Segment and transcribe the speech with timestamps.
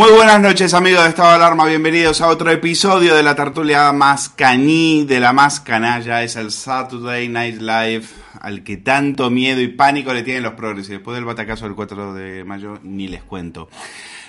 [0.00, 3.92] Muy buenas noches amigos de Estado de Alarma, bienvenidos a otro episodio de la tertulia
[3.92, 8.06] más caní, de la más canalla, es el Saturday Night Live
[8.40, 11.74] al que tanto miedo y pánico le tienen los progres y después del batacazo del
[11.74, 13.68] 4 de mayo ni les cuento.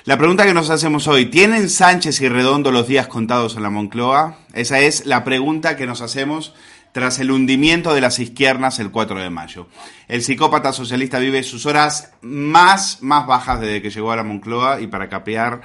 [0.04, 3.70] La pregunta que nos hacemos hoy, ¿tienen Sánchez y Redondo los días contados en la
[3.70, 4.40] Moncloa?
[4.52, 6.54] Esa es la pregunta que nos hacemos
[6.92, 9.68] tras el hundimiento de las izquierdas el 4 de mayo.
[10.08, 14.82] El psicópata socialista vive sus horas más, más bajas desde que llegó a la Moncloa
[14.82, 15.62] y para capear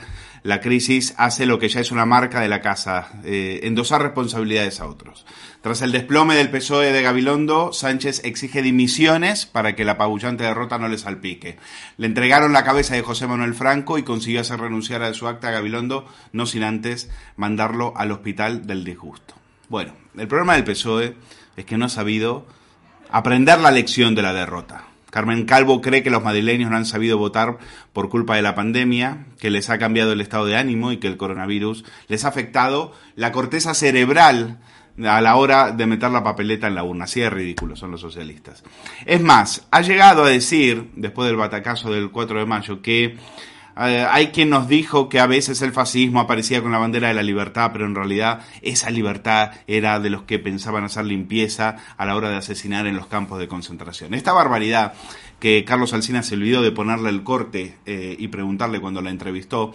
[0.47, 4.79] la crisis hace lo que ya es una marca de la casa, eh, endosar responsabilidades
[4.79, 5.27] a otros.
[5.61, 10.79] Tras el desplome del PSOE de Gabilondo, Sánchez exige dimisiones para que la apabullante derrota
[10.79, 11.59] no le salpique.
[11.97, 15.49] Le entregaron la cabeza de José Manuel Franco y consiguió hacer renunciar a su acta
[15.49, 19.35] a Gabilondo, no sin antes mandarlo al hospital del disgusto.
[19.69, 21.17] Bueno, el problema del PSOE
[21.57, 22.47] es que no ha sabido
[23.11, 24.85] aprender la lección de la derrota.
[25.11, 27.59] Carmen Calvo cree que los madrileños no han sabido votar
[27.93, 31.07] por culpa de la pandemia, que les ha cambiado el estado de ánimo y que
[31.09, 34.59] el coronavirus les ha afectado la corteza cerebral
[35.05, 37.05] a la hora de meter la papeleta en la urna.
[37.05, 38.63] Así de ridículo son los socialistas.
[39.05, 43.17] Es más, ha llegado a decir, después del batacazo del 4 de mayo, que
[43.79, 47.15] eh, hay quien nos dijo que a veces el fascismo aparecía con la bandera de
[47.15, 52.07] la libertad, pero en realidad esa libertad era de los que pensaban hacer limpieza a
[52.07, 54.15] la hora de asesinar en los campos de concentración.
[54.15, 54.95] Esta barbaridad
[55.39, 59.75] que Carlos Alsina se olvidó de ponerle el corte eh, y preguntarle cuando la entrevistó,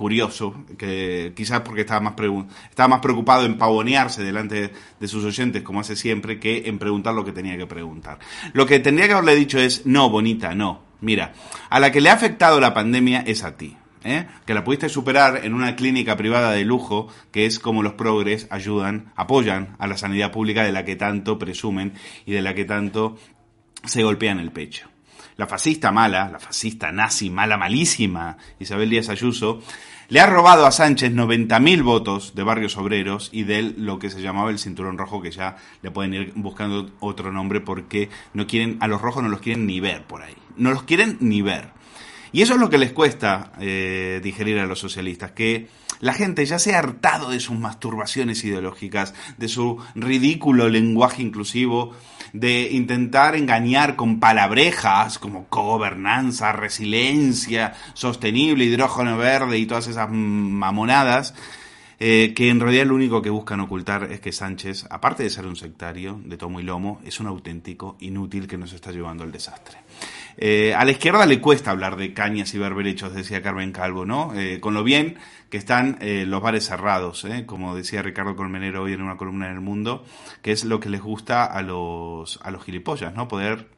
[0.00, 2.14] curioso, que quizás porque estaba más,
[2.70, 7.12] estaba más preocupado en pavonearse delante de sus oyentes, como hace siempre, que en preguntar
[7.12, 8.18] lo que tenía que preguntar.
[8.54, 10.80] Lo que tendría que haberle dicho es, no, bonita, no.
[11.02, 11.34] Mira,
[11.68, 13.76] a la que le ha afectado la pandemia es a ti.
[14.02, 14.24] ¿eh?
[14.46, 18.46] que la pudiste superar en una clínica privada de lujo, que es como los progres
[18.48, 21.92] ayudan, apoyan a la sanidad pública de la que tanto presumen
[22.24, 23.18] y de la que tanto
[23.84, 24.88] se golpean el pecho.
[25.40, 29.62] La fascista mala, la fascista nazi mala, malísima, Isabel Díaz Ayuso,
[30.10, 34.20] le ha robado a Sánchez 90.000 votos de barrios obreros y de lo que se
[34.20, 38.76] llamaba el cinturón rojo, que ya le pueden ir buscando otro nombre porque no quieren,
[38.80, 40.34] a los rojos no los quieren ni ver por ahí.
[40.58, 41.70] No los quieren ni ver.
[42.32, 45.68] Y eso es lo que les cuesta eh, digerir a los socialistas, que
[46.00, 51.92] la gente ya se ha hartado de sus masturbaciones ideológicas, de su ridículo lenguaje inclusivo,
[52.32, 61.34] de intentar engañar con palabrejas como gobernanza, resiliencia, sostenible, hidrógeno verde y todas esas mamonadas,
[62.02, 65.44] eh, que en realidad lo único que buscan ocultar es que Sánchez, aparte de ser
[65.44, 69.30] un sectario de tomo y lomo, es un auténtico inútil que nos está llevando al
[69.30, 69.76] desastre.
[70.38, 74.32] Eh, a la izquierda le cuesta hablar de cañas y berberechos, decía Carmen Calvo, ¿no?
[74.34, 75.18] Eh, con lo bien
[75.50, 79.60] que están los bares cerrados, como decía Ricardo Colmenero hoy en una columna en El
[79.60, 80.04] Mundo,
[80.40, 83.26] que es lo que les gusta a los, a los gilipollas, ¿no?
[83.26, 83.68] Poder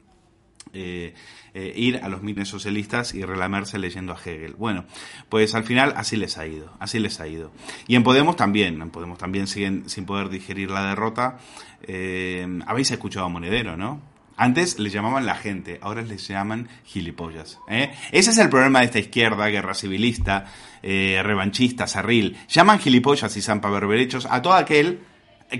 [1.55, 4.55] ir a los mítines socialistas y relamerse leyendo a Hegel.
[4.55, 4.85] Bueno,
[5.29, 7.53] pues al final así les ha ido, así les ha ido.
[7.87, 11.39] Y en Podemos también, en Podemos también siguen sin poder digerir la derrota.
[12.67, 14.13] habéis escuchado a Monedero, ¿no?
[14.37, 17.59] Antes les llamaban la gente, ahora les llaman gilipollas.
[17.69, 17.93] ¿eh?
[18.11, 20.47] Ese es el problema de esta izquierda, guerra civilista,
[20.83, 22.37] eh, revanchista, cerril.
[22.49, 25.01] Llaman gilipollas y zampa berberechos a todo aquel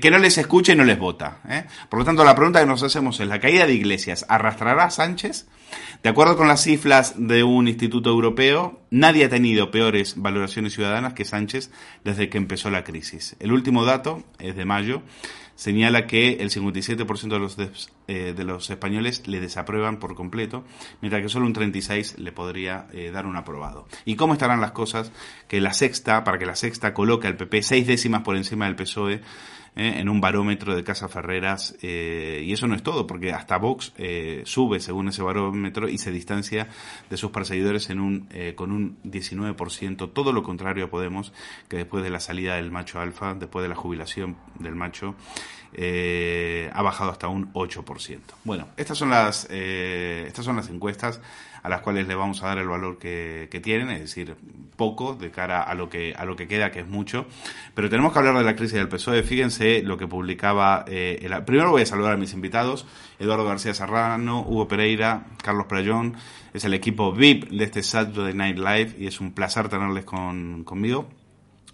[0.01, 1.39] que no les escucha y no les vota.
[1.49, 1.65] ¿eh?
[1.89, 4.91] Por lo tanto, la pregunta que nos hacemos es, ¿la caída de Iglesias arrastrará a
[4.91, 5.47] Sánchez?
[6.03, 11.15] De acuerdo con las cifras de un instituto europeo, nadie ha tenido peores valoraciones ciudadanas
[11.15, 11.71] que Sánchez
[12.03, 13.37] desde que empezó la crisis.
[13.39, 15.03] El último dato es de mayo
[15.55, 17.57] señala que el 57% de los,
[18.09, 20.65] eh, de los españoles le desaprueban por completo,
[21.01, 23.87] mientras que solo un 36% le podría eh, dar un aprobado.
[24.05, 25.13] ¿Y cómo estarán las cosas?
[25.47, 28.75] Que la sexta, para que la sexta coloque al PP seis décimas por encima del
[28.75, 29.21] PSOE,
[29.77, 33.93] eh, en un barómetro de Casa Ferreras, y eso no es todo, porque hasta Vox
[34.45, 36.69] sube según ese barómetro y se distancia
[37.09, 41.33] de sus perseguidores en un, con un 19%, todo lo contrario a Podemos,
[41.69, 45.15] que después de la salida del macho alfa, después de la jubilación del macho,
[45.75, 48.21] eh, ha bajado hasta un 8%.
[48.45, 51.21] Bueno, estas son las, eh, estas son las encuestas
[51.63, 54.35] a las cuales le vamos a dar el valor que, tienen, es decir,
[54.77, 57.27] poco de cara a lo que a lo que queda, que es mucho.
[57.75, 59.23] Pero tenemos que hablar de la crisis del PSOE.
[59.23, 60.85] Fíjense lo que publicaba.
[60.89, 62.87] Eh, Primero voy a saludar a mis invitados:
[63.19, 66.17] Eduardo García Serrano, Hugo Pereira, Carlos Prayón.
[66.53, 70.65] Es el equipo VIP de este Saturday Night Live y es un placer tenerles con,
[70.65, 71.09] conmigo.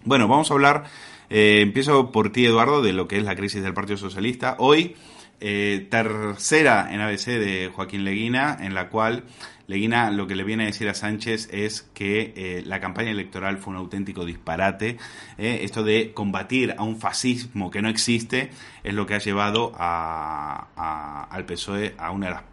[0.05, 0.85] Bueno, vamos a hablar
[1.29, 4.55] eh, empiezo por ti, Eduardo, de lo que es la crisis del Partido Socialista.
[4.59, 4.95] Hoy,
[5.39, 9.23] eh, tercera en ABC de Joaquín Leguina, en la cual
[9.69, 13.59] Leguina lo que le viene a decir a Sánchez es que eh, la campaña electoral
[13.59, 14.97] fue un auténtico disparate.
[15.37, 18.49] esto de combatir a un fascismo que no existe
[18.83, 22.43] es lo que ha llevado al PSOE a una de las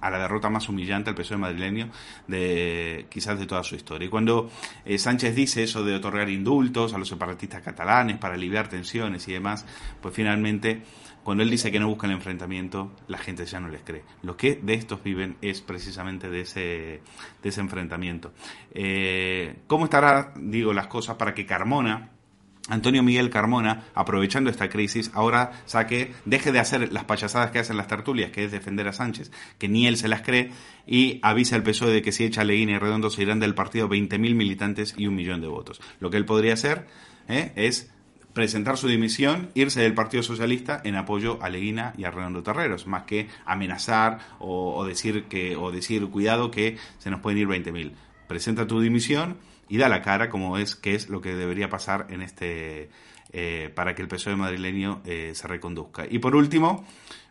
[0.00, 1.88] a la derrota más humillante al PSOE madrileño
[2.26, 4.06] de quizás de toda su historia.
[4.06, 4.50] Y cuando
[4.84, 9.32] eh, Sánchez dice eso de otorgar indultos a los separatistas catalanes para aliviar tensiones y
[9.32, 9.64] demás,
[10.00, 10.82] pues finalmente
[11.24, 14.04] cuando él dice que no busca el enfrentamiento, la gente ya no les cree.
[14.22, 17.00] Lo que de estos viven es precisamente de ese,
[17.42, 18.32] de enfrentamiento.
[18.72, 22.10] Eh, ¿Cómo estará, digo, las cosas para que Carmona
[22.68, 27.76] Antonio Miguel Carmona, aprovechando esta crisis, ahora saque, deje de hacer las payasadas que hacen
[27.76, 30.50] las tertulias, que es defender a Sánchez, que ni él se las cree,
[30.86, 33.86] y avisa al PSOE de que si echa Leguín y Redondo se irán del partido
[33.88, 35.82] 20.000 militantes y un millón de votos.
[36.00, 36.86] Lo que él podría hacer
[37.28, 37.52] ¿eh?
[37.54, 37.92] es
[38.34, 42.86] presentar su dimisión, irse del Partido Socialista en apoyo a Leguina y a Redondo Terreros,
[42.86, 47.48] más que amenazar o, o decir que o decir cuidado que se nos pueden ir
[47.48, 47.92] 20.000.
[48.28, 49.38] Presenta tu dimisión
[49.68, 52.90] y da la cara como es que es lo que debería pasar en este
[53.32, 56.06] eh, para que el PSOE madrileño eh, se reconduzca.
[56.08, 56.86] Y por último,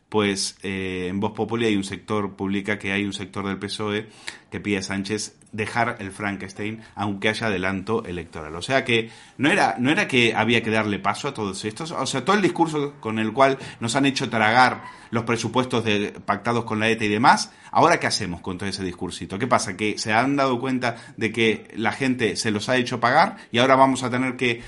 [0.09, 4.07] pues eh, en Voz Populi hay un sector, publica que hay un sector del PSOE
[4.51, 8.53] que pide a Sánchez dejar el Frankenstein aunque haya adelanto electoral.
[8.55, 11.91] O sea que no era, no era que había que darle paso a todos estos,
[11.91, 14.81] o sea, todo el discurso con el cual nos han hecho tragar
[15.11, 18.83] los presupuestos de, pactados con la ETA y demás, ahora qué hacemos con todo ese
[18.83, 19.37] discursito?
[19.37, 19.77] ¿Qué pasa?
[19.77, 23.59] Que se han dado cuenta de que la gente se los ha hecho pagar y
[23.59, 24.63] ahora vamos a tener que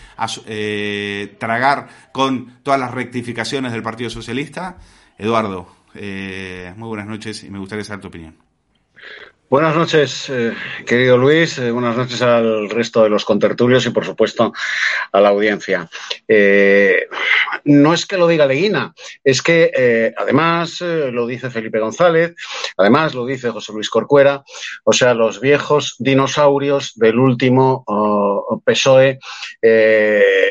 [0.45, 4.77] eh, tragar con todas las rectificaciones del Partido Socialista.
[5.17, 8.44] Eduardo, eh, muy buenas noches y me gustaría saber tu opinión.
[9.47, 10.53] Buenas noches, eh,
[10.87, 11.59] querido Luis.
[11.59, 14.51] Eh, buenas noches al resto de los contertulios y, por supuesto,
[15.11, 15.87] a la audiencia.
[16.27, 17.07] Eh,
[17.65, 22.33] no es que lo diga Leguina, es que además lo dice Felipe González,
[22.75, 24.43] además lo dice José Luis Corcuera,
[24.83, 27.85] o sea, los viejos dinosaurios del último
[28.65, 29.19] PSOE,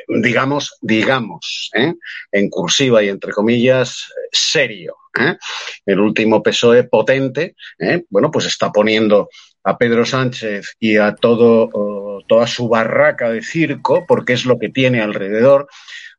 [0.08, 1.70] digamos, digamos,
[2.32, 4.96] en cursiva y entre comillas, serio.
[5.18, 5.36] ¿Eh?
[5.86, 8.04] el último PSOE potente, ¿eh?
[8.10, 9.28] bueno, pues está poniendo
[9.64, 14.68] a Pedro Sánchez y a todo, toda su barraca de circo, porque es lo que
[14.68, 15.68] tiene alrededor,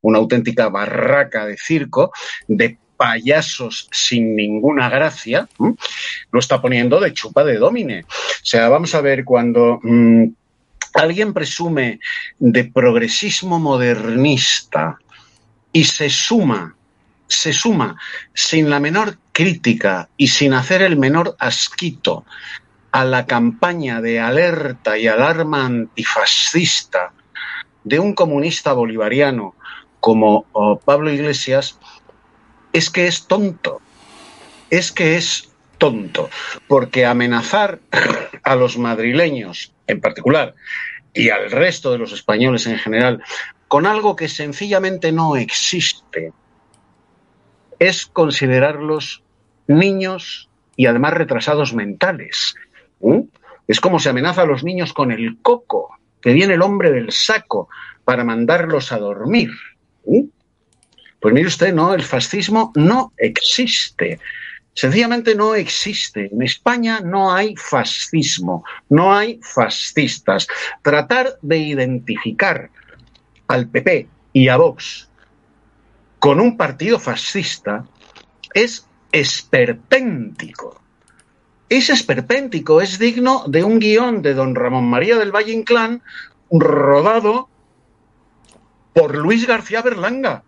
[0.01, 2.11] una auténtica barraca de circo,
[2.47, 5.47] de payasos sin ninguna gracia,
[6.31, 8.01] lo está poniendo de chupa de domine.
[8.01, 10.25] O sea, vamos a ver cuando mm,
[10.93, 11.99] alguien presume
[12.39, 14.97] de progresismo modernista
[15.71, 16.75] y se suma,
[17.27, 17.97] se suma
[18.33, 22.25] sin la menor crítica y sin hacer el menor asquito
[22.91, 27.11] a la campaña de alerta y alarma antifascista
[27.83, 29.55] de un comunista bolivariano
[29.99, 31.79] como oh, Pablo Iglesias,
[32.73, 33.81] es que es tonto,
[34.69, 36.29] es que es tonto,
[36.67, 37.79] porque amenazar
[38.43, 40.55] a los madrileños en particular
[41.13, 43.23] y al resto de los españoles en general
[43.67, 46.33] con algo que sencillamente no existe
[47.79, 49.23] es considerarlos
[49.67, 52.55] niños y además retrasados mentales.
[53.67, 57.11] Es como se amenaza a los niños con el coco, que viene el hombre del
[57.11, 57.69] saco
[58.03, 59.51] para mandarlos a dormir.
[61.19, 64.19] Pues mire usted, no, el fascismo no existe.
[64.73, 66.29] Sencillamente no existe.
[66.31, 70.47] En España no hay fascismo, no hay fascistas.
[70.81, 72.69] Tratar de identificar
[73.47, 75.09] al PP y a Vox
[76.25, 77.85] con un partido fascista
[78.51, 80.81] es esperpéntico.
[81.69, 86.01] Es esperpéntico, es digno de un guion de don Ramón María del Valle Inclán
[86.49, 87.47] rodado
[88.93, 90.43] por Luis García Berlanga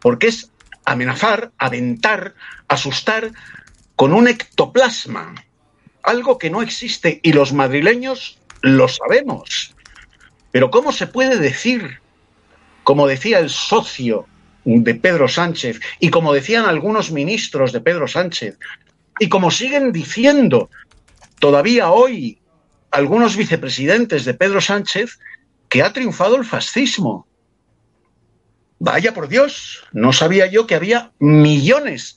[0.00, 0.52] porque es
[0.84, 2.34] amenazar, aventar,
[2.68, 3.32] asustar
[3.96, 5.34] con un ectoplasma,
[6.02, 9.74] algo que no existe y los madrileños lo sabemos.
[10.50, 12.02] Pero ¿cómo se puede decir,
[12.84, 14.26] como decía el socio
[14.76, 18.58] de Pedro Sánchez y como decían algunos ministros de Pedro Sánchez
[19.18, 20.68] y como siguen diciendo
[21.38, 22.38] todavía hoy
[22.90, 25.18] algunos vicepresidentes de Pedro Sánchez,
[25.68, 27.26] que ha triunfado el fascismo?
[28.78, 32.16] Vaya por Dios, no sabía yo que había millones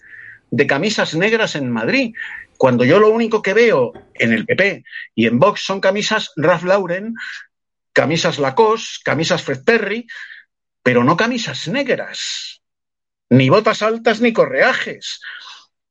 [0.51, 2.13] de camisas negras en Madrid,
[2.57, 4.83] cuando yo lo único que veo en el PP
[5.15, 7.15] y en Vox son camisas Ralph Lauren,
[7.93, 10.05] camisas Lacoste, camisas Fred Perry,
[10.83, 12.61] pero no camisas negras,
[13.29, 15.19] ni botas altas ni correajes.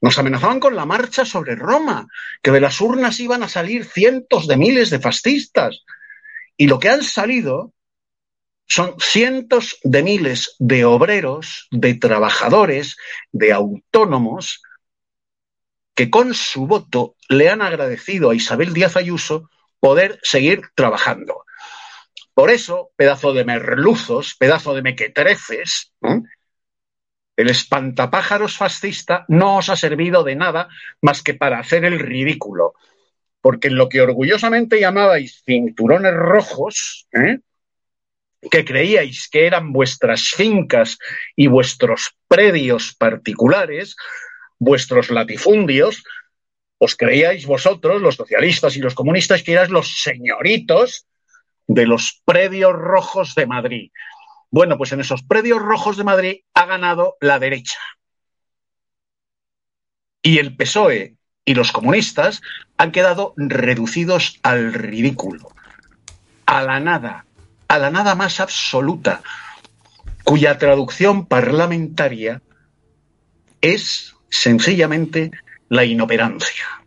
[0.00, 2.06] Nos amenazaban con la marcha sobre Roma,
[2.42, 5.84] que de las urnas iban a salir cientos de miles de fascistas.
[6.56, 7.74] Y lo que han salido
[8.66, 12.96] son cientos de miles de obreros, de trabajadores,
[13.32, 14.62] de autónomos,
[15.94, 21.44] que con su voto le han agradecido a Isabel Díaz Ayuso poder seguir trabajando.
[22.40, 25.92] Por eso, pedazo de merluzos, pedazo de mequetreces,
[27.36, 30.70] el espantapájaros fascista no os ha servido de nada
[31.02, 32.72] más que para hacer el ridículo.
[33.42, 37.40] Porque en lo que orgullosamente llamabais cinturones rojos, ¿eh?
[38.50, 40.96] que creíais que eran vuestras fincas
[41.36, 43.96] y vuestros predios particulares,
[44.58, 46.02] vuestros latifundios,
[46.78, 51.04] os creíais vosotros, los socialistas y los comunistas, que erais los señoritos
[51.70, 53.92] de los predios rojos de Madrid.
[54.50, 57.78] Bueno, pues en esos predios rojos de Madrid ha ganado la derecha.
[60.20, 62.42] Y el PSOE y los comunistas
[62.76, 65.48] han quedado reducidos al ridículo,
[66.44, 67.24] a la nada,
[67.68, 69.22] a la nada más absoluta,
[70.24, 72.42] cuya traducción parlamentaria
[73.60, 75.30] es sencillamente
[75.68, 76.79] la inoperancia.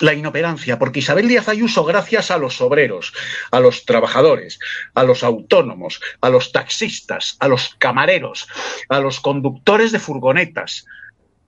[0.00, 3.12] La inoperancia, porque Isabel Díaz Ayuso, gracias a los obreros,
[3.50, 4.58] a los trabajadores,
[4.94, 8.48] a los autónomos, a los taxistas, a los camareros,
[8.88, 10.86] a los conductores de furgonetas,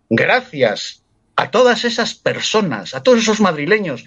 [0.09, 1.03] gracias
[1.35, 4.05] a todas esas personas, a todos esos madrileños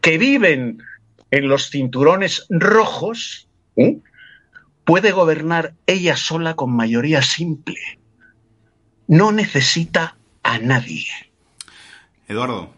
[0.00, 0.82] que viven
[1.30, 3.98] en los cinturones rojos, ¿Mm?
[4.84, 7.78] puede gobernar ella sola con mayoría simple.
[9.06, 11.06] No necesita a nadie.
[12.26, 12.74] Eduardo,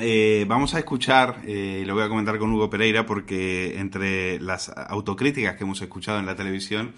[0.00, 4.68] eh, vamos a escuchar, eh, lo voy a comentar con Hugo Pereira, porque entre las
[4.68, 6.92] autocríticas que hemos escuchado en la televisión,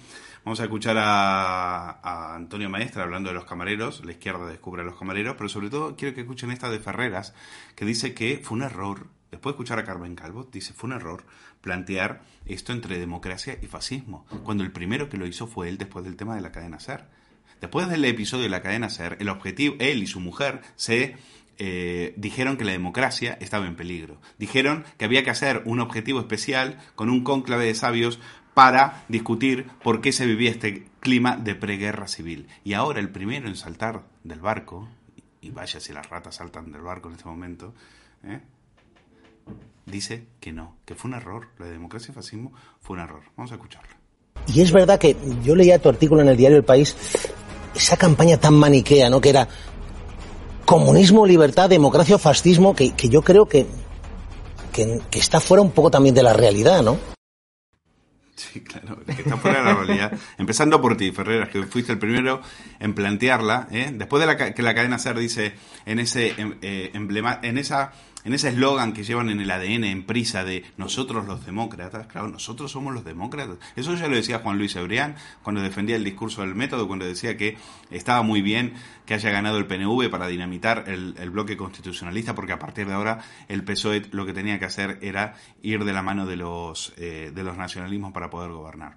[0.45, 4.85] vamos a escuchar a, a, Antonio Maestra hablando de los camareros, la izquierda descubre a
[4.85, 7.35] los camareros, pero sobre todo quiero que escuchen esta de Ferreras,
[7.75, 10.97] que dice que fue un error, después de escuchar a Carmen Calvo, dice fue un
[10.97, 11.25] error
[11.61, 16.05] plantear esto entre democracia y fascismo, cuando el primero que lo hizo fue él después
[16.05, 17.05] del tema de la cadena SER.
[17.61, 21.17] Después del episodio de la cadena SER, el objetivo, él y su mujer se
[21.63, 24.19] eh, dijeron que la democracia estaba en peligro.
[24.39, 28.19] Dijeron que había que hacer un objetivo especial con un cónclave de sabios
[28.55, 32.49] para discutir por qué se vivía este clima de preguerra civil.
[32.65, 34.89] Y ahora el primero en saltar del barco,
[35.43, 37.75] y vaya si las ratas saltan del barco en este momento,
[38.25, 38.41] ¿eh?
[39.85, 41.49] dice que no, que fue un error.
[41.59, 43.23] La democracia y fascismo fue un error.
[43.37, 43.95] Vamos a escucharlo.
[44.47, 45.15] Y es verdad que
[45.45, 46.97] yo leía tu artículo en el diario El País,
[47.75, 49.21] esa campaña tan maniquea, ¿no?
[49.21, 49.47] Que era
[50.71, 53.67] comunismo, libertad, democracia fascismo, que, que yo creo que,
[54.73, 56.97] que, está fuera un poco también de la realidad, ¿no?
[58.37, 60.13] Sí, claro, que está fuera de la realidad.
[60.39, 62.41] Empezando por ti, Ferreras, que fuiste el primero
[62.79, 63.67] en plantearla.
[63.73, 63.91] ¿eh?
[63.93, 65.55] Después de la, que la cadena SER dice
[65.87, 67.91] en ese eh, emblema, en esa
[68.25, 72.29] en ese eslogan que llevan en el ADN, en prisa, de nosotros los demócratas, claro,
[72.29, 73.57] nosotros somos los demócratas.
[73.77, 77.37] Eso ya lo decía Juan Luis Ebrián cuando defendía el discurso del método, cuando decía
[77.37, 77.57] que
[77.91, 78.75] estaba muy bien
[79.07, 82.95] que haya ganado el PNV para dinamitar el, el bloque constitucionalista, porque a partir de
[82.95, 86.93] ahora el PSOE lo que tenía que hacer era ir de la mano de los,
[86.97, 88.97] eh, de los nacionalismos para poder gobernar.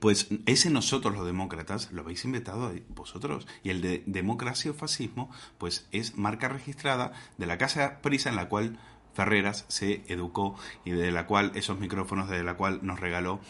[0.00, 3.46] Pues ese nosotros los demócratas lo habéis inventado vosotros.
[3.62, 8.36] Y el de democracia o fascismo, pues es marca registrada de la Casa Prisa en
[8.36, 8.78] la cual
[9.14, 13.40] Ferreras se educó y de la cual esos micrófonos, de la cual nos regaló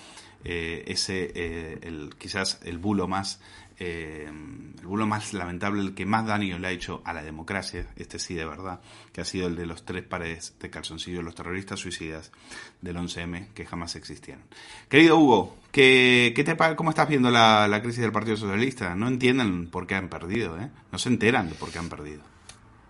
[0.44, 3.40] eh, ese, eh, el, quizás el bulo más
[3.78, 7.86] eh, el bulo más lamentable, el que más daño le ha hecho a la democracia,
[7.96, 8.80] este sí de verdad,
[9.12, 12.30] que ha sido el de los tres pares de calzoncillo, los terroristas suicidas
[12.80, 14.44] del 11M que jamás existieron.
[14.88, 18.94] Querido Hugo, ¿qué, qué te, ¿cómo estás viendo la, la, crisis del Partido Socialista?
[18.94, 20.70] No entienden por qué han perdido, ¿eh?
[20.92, 22.33] no se enteran de por qué han perdido.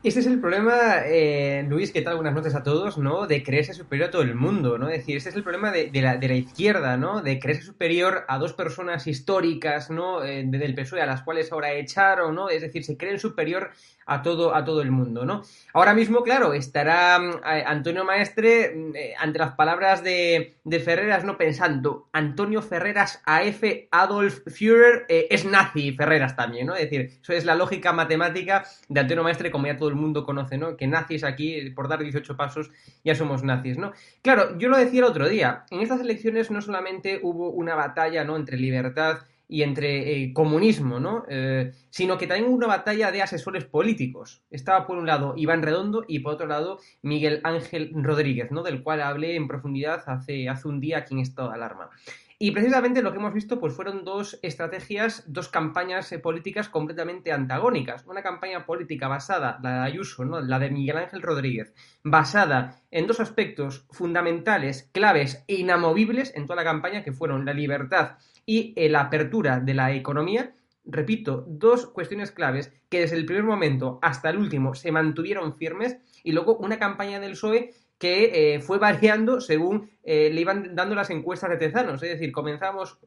[0.05, 2.17] Este es el problema, eh, Luis, ¿qué tal?
[2.17, 3.27] Buenas noches a todos, ¿no?
[3.27, 4.91] De creerse superior a todo el mundo, ¿no?
[4.91, 7.23] Es decir, este es el problema de, la, izquierda, ¿no?
[7.23, 10.23] De creerse superior a dos personas históricas, ¿no?
[10.23, 12.51] Eh, del PSOE, a las cuales ahora echaron, ¿no?
[12.51, 13.71] Es decir, se creen superior
[14.07, 15.43] a todo, a todo el mundo, ¿no?
[15.73, 21.37] Ahora mismo, claro, estará eh, Antonio Maestre eh, ante las palabras de, de, Ferreras, ¿no?
[21.39, 26.75] Pensando, Antonio Ferreras AF Adolf Führer eh, es nazi Ferreras también, ¿no?
[26.75, 30.25] Es decir, eso es la lógica matemática de Antonio Maestre, como ya todo el mundo
[30.25, 30.77] conoce, ¿no?
[30.77, 32.71] Que nazis aquí, por dar 18 pasos,
[33.05, 33.93] ya somos nazis, ¿no?
[34.23, 38.25] Claro, yo lo decía el otro día, en estas elecciones no solamente hubo una batalla,
[38.25, 38.37] ¿no?
[38.37, 41.25] Entre libertad y entre eh, comunismo, ¿no?
[41.29, 44.43] Eh, sino que también una batalla de asesores políticos.
[44.51, 48.63] Estaba por un lado Iván Redondo y por otro lado Miguel Ángel Rodríguez, ¿no?
[48.63, 51.91] Del cual hablé en profundidad hace, hace un día aquí en Estado de Alarma.
[52.37, 57.33] Y precisamente lo que hemos visto pues fueron dos estrategias, dos campañas eh, políticas completamente
[57.33, 58.05] antagónicas.
[58.07, 60.41] Una campaña política basada, la de Ayuso, ¿no?
[60.41, 66.57] la de Miguel Ángel Rodríguez, basada en dos aspectos fundamentales, claves e inamovibles en toda
[66.57, 70.55] la campaña, que fueron la libertad y eh, la apertura de la economía.
[70.85, 75.97] Repito, dos cuestiones claves que desde el primer momento hasta el último se mantuvieron firmes
[76.23, 80.95] y luego una campaña del PSOE que eh, fue variando según eh, le iban dando
[80.95, 82.03] las encuestas de Tezanos.
[82.03, 82.99] Es decir, comenzamos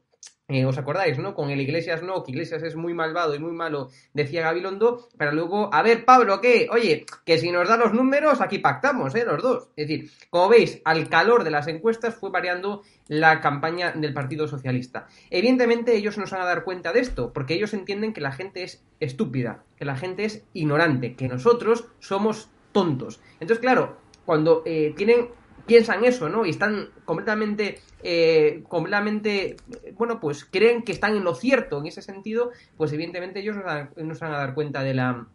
[0.50, 1.34] eh, ¿Os acordáis, no?
[1.34, 5.32] Con el Iglesias no, que Iglesias es muy malvado y muy malo, decía Gabilondo, pero
[5.32, 6.68] luego, a ver, Pablo, ¿qué?
[6.72, 9.26] Oye, que si nos da los números, aquí pactamos, ¿eh?
[9.26, 9.68] Los dos.
[9.76, 14.48] Es decir, como veis, al calor de las encuestas fue variando la campaña del Partido
[14.48, 15.06] Socialista.
[15.28, 18.32] Evidentemente, ellos no se van a dar cuenta de esto, porque ellos entienden que la
[18.32, 23.20] gente es estúpida, que la gente es ignorante, que nosotros somos tontos.
[23.34, 25.28] Entonces, claro, cuando eh, tienen
[25.68, 26.44] piensan eso, ¿no?
[26.44, 29.56] Y están completamente, eh, completamente,
[29.96, 33.62] bueno, pues creen que están en lo cierto en ese sentido, pues evidentemente ellos no,
[33.62, 35.28] no se van a dar cuenta de la,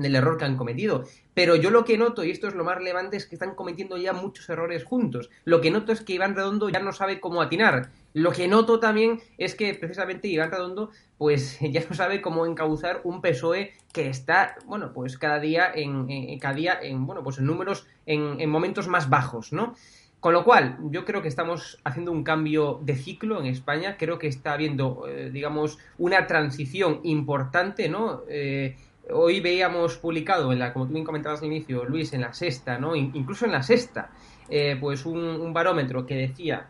[0.00, 1.04] del error que han cometido.
[1.34, 3.96] Pero yo lo que noto, y esto es lo más relevante, es que están cometiendo
[3.96, 5.30] ya muchos errores juntos.
[5.44, 7.90] Lo que noto es que Iván Redondo ya no sabe cómo atinar.
[8.12, 13.00] Lo que noto también es que precisamente Iván Redondo pues ya no sabe cómo encauzar
[13.04, 17.46] un PSOE que está, bueno, pues cada día en, cada día en, bueno, pues en
[17.46, 19.74] números, en, en momentos más bajos, ¿no?
[20.20, 23.96] Con lo cual, yo creo que estamos haciendo un cambio de ciclo en España.
[23.98, 28.22] Creo que está habiendo, eh, digamos, una transición importante, ¿no?
[28.28, 28.76] Eh,
[29.12, 32.78] hoy veíamos publicado, en la, como tú bien comentabas al inicio, Luis, en la sexta,
[32.78, 32.94] ¿no?
[32.96, 34.10] incluso en la sexta,
[34.48, 36.66] eh, pues un, barómetro que decía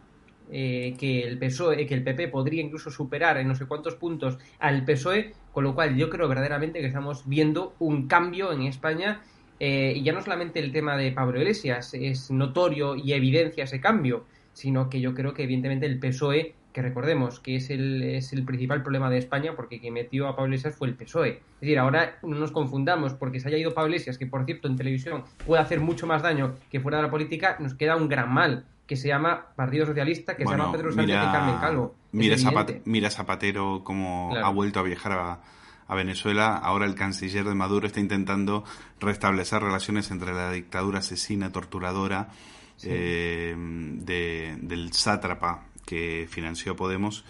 [0.53, 4.39] eh, que el PSOE, que el PP podría incluso superar en no sé cuántos puntos
[4.59, 9.23] al PSOE, con lo cual yo creo verdaderamente que estamos viendo un cambio en España.
[9.59, 13.79] Eh, y ya no solamente el tema de Pablo Iglesias es notorio y evidencia ese
[13.79, 18.33] cambio, sino que yo creo que evidentemente el PSOE que recordemos que es el, es
[18.33, 21.31] el principal problema de España porque quien metió a Pablo Iglesias fue el PSOE.
[21.31, 24.69] Es decir, ahora no nos confundamos porque se haya ido Pablo Iglesias, que por cierto
[24.69, 28.09] en televisión puede hacer mucho más daño que fuera de la política, nos queda un
[28.09, 31.33] gran mal que se llama Partido Socialista, que bueno, se llama Pedro Sánchez mira, y
[31.33, 31.95] Carmen Calvo.
[32.13, 34.47] Mira, Zapate, mira Zapatero cómo claro.
[34.47, 35.41] ha vuelto a viajar a,
[35.87, 36.57] a Venezuela.
[36.57, 38.65] Ahora el canciller de Maduro está intentando
[38.99, 42.31] restablecer relaciones entre la dictadura asesina, torturadora
[42.77, 42.89] sí.
[42.91, 47.25] eh, de, del sátrapa que financió Podemos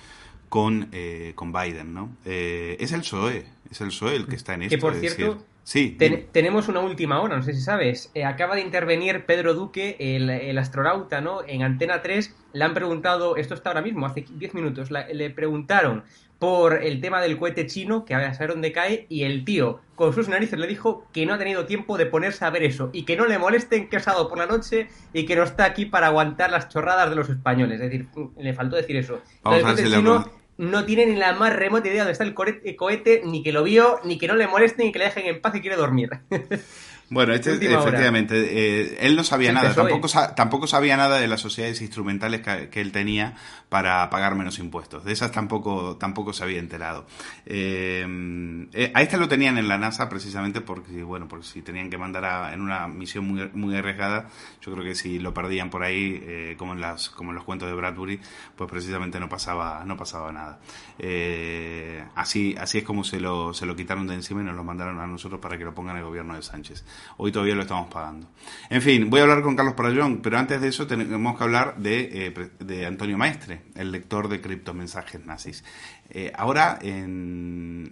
[0.49, 2.11] con, eh, con Biden, ¿no?
[2.25, 4.75] Eh, es el PSOE, es el PSOE el que está en esto.
[4.77, 8.11] Que por es cierto, decir, sí, ten- tenemos una última hora, no sé si sabes.
[8.15, 11.43] Eh, acaba de intervenir Pedro Duque, el, el astronauta, ¿no?
[11.47, 15.31] En Antena 3 le han preguntado, esto está ahora mismo, hace 10 minutos, la- le
[15.31, 16.03] preguntaron
[16.41, 20.15] por el tema del cohete chino, que a saber dónde cae, y el tío, con
[20.15, 23.05] sus narices, le dijo que no ha tenido tiempo de ponerse a ver eso, y
[23.05, 25.85] que no le molesten que ha estado por la noche y que no está aquí
[25.85, 27.79] para aguantar las chorradas de los españoles.
[27.81, 29.21] Es decir, le faltó decir eso.
[29.45, 32.35] Vamos El le chino no tiene ni la más remota idea de dónde está el
[32.77, 35.41] cohete, ni que lo vio, ni que no le molesten, ni que le dejen en
[35.41, 36.11] paz y quiere dormir.
[37.13, 37.51] Bueno, este,
[37.89, 38.37] efectivamente,
[38.83, 42.69] eh, él no sabía nada, tampoco, sa- tampoco sabía nada de las sociedades instrumentales que,
[42.69, 43.35] que él tenía
[43.69, 45.05] para pagar menos impuestos.
[45.05, 47.07] De esas tampoco, tampoco se había enterado.
[47.47, 51.91] Eh, eh, a este lo tenían en la NASA precisamente porque, bueno, porque si tenían
[51.91, 54.29] que mandar a- en una misión muy, muy arriesgada,
[54.63, 57.45] yo creo que si lo perdían por ahí, eh, como en las, como en los
[57.45, 58.21] cuentos de Bradbury,
[58.55, 60.61] pues precisamente no pasaba, no pasaba nada.
[60.99, 64.63] Eh, así, así es como se lo, se lo quitaron de encima y nos lo
[64.65, 66.85] mandaron a nosotros para que lo pongan el gobierno de Sánchez.
[67.17, 68.29] Hoy todavía lo estamos pagando.
[68.69, 71.77] En fin, voy a hablar con Carlos Parayón, pero antes de eso tenemos que hablar
[71.77, 75.65] de, eh, de Antonio Maestre, el lector de criptomensajes nazis.
[76.11, 76.79] Eh, ahora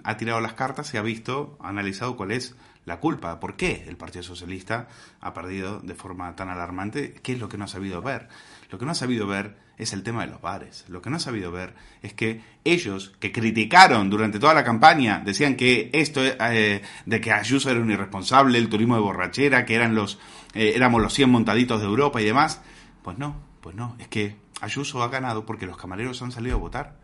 [0.05, 3.85] ha tirado las cartas y ha visto, ha analizado cuál es la culpa, por qué
[3.87, 4.89] el Partido Socialista
[5.21, 8.29] ha perdido de forma tan alarmante, qué es lo que no ha sabido ver.
[8.71, 10.85] Lo que no ha sabido ver es el tema de los bares.
[10.89, 15.23] Lo que no ha sabido ver es que ellos, que criticaron durante toda la campaña,
[15.25, 19.75] decían que esto eh, de que Ayuso era un irresponsable, el turismo de borrachera, que
[19.75, 20.19] eran los
[20.55, 22.61] eh, éramos los 100 montaditos de Europa y demás,
[23.03, 26.61] pues no, pues no, es que Ayuso ha ganado porque los camareros han salido a
[26.61, 26.97] votar.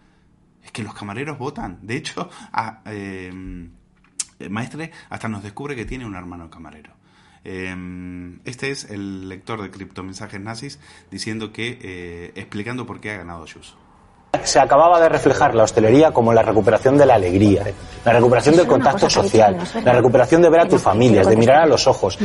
[0.65, 1.79] Es que los camareros votan.
[1.83, 3.69] De hecho, a, eh,
[4.49, 6.93] Maestre hasta nos descubre que tiene un hermano camarero.
[7.45, 7.75] Eh,
[8.45, 10.79] este es el lector de criptomensajes nazis
[11.11, 13.77] diciendo que, eh, explicando por qué ha ganado Ayuso.
[14.43, 17.63] Se acababa de reflejar la hostelería como la recuperación de la alegría,
[18.05, 21.67] la recuperación del contacto social, la recuperación de ver a tus familias, de mirar a
[21.67, 22.19] los ojos.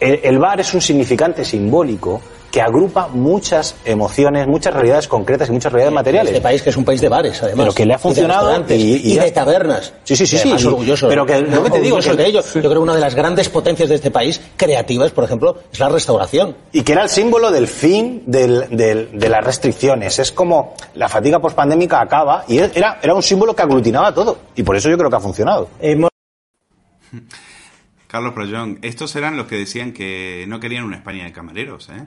[0.00, 2.22] El bar es un significante simbólico
[2.54, 6.30] que agrupa muchas emociones, muchas realidades concretas y muchas realidades materiales.
[6.30, 7.64] Este país que es un país de bares, además.
[7.64, 9.92] Pero que le ha funcionado y- y y, de tabernas.
[10.04, 10.52] Sí, sí, sí, sí.
[10.68, 11.08] orgulloso.
[11.08, 12.42] Pero que lo que te digo, que- de ello.
[12.44, 15.80] Yo creo que una de las grandes potencias de este país, creativas, por ejemplo, es
[15.80, 16.56] la restauración.
[16.70, 20.20] Y que era el símbolo del fin del- del- de las restricciones.
[20.20, 24.38] Es como la fatiga pospandémica acaba y era, era un símbolo que aglutinaba todo.
[24.54, 25.70] Y por eso yo creo que ha funcionado.
[28.06, 32.06] Carlos Proyón, estos eran los que decían que no querían una España de camareros, ¿eh?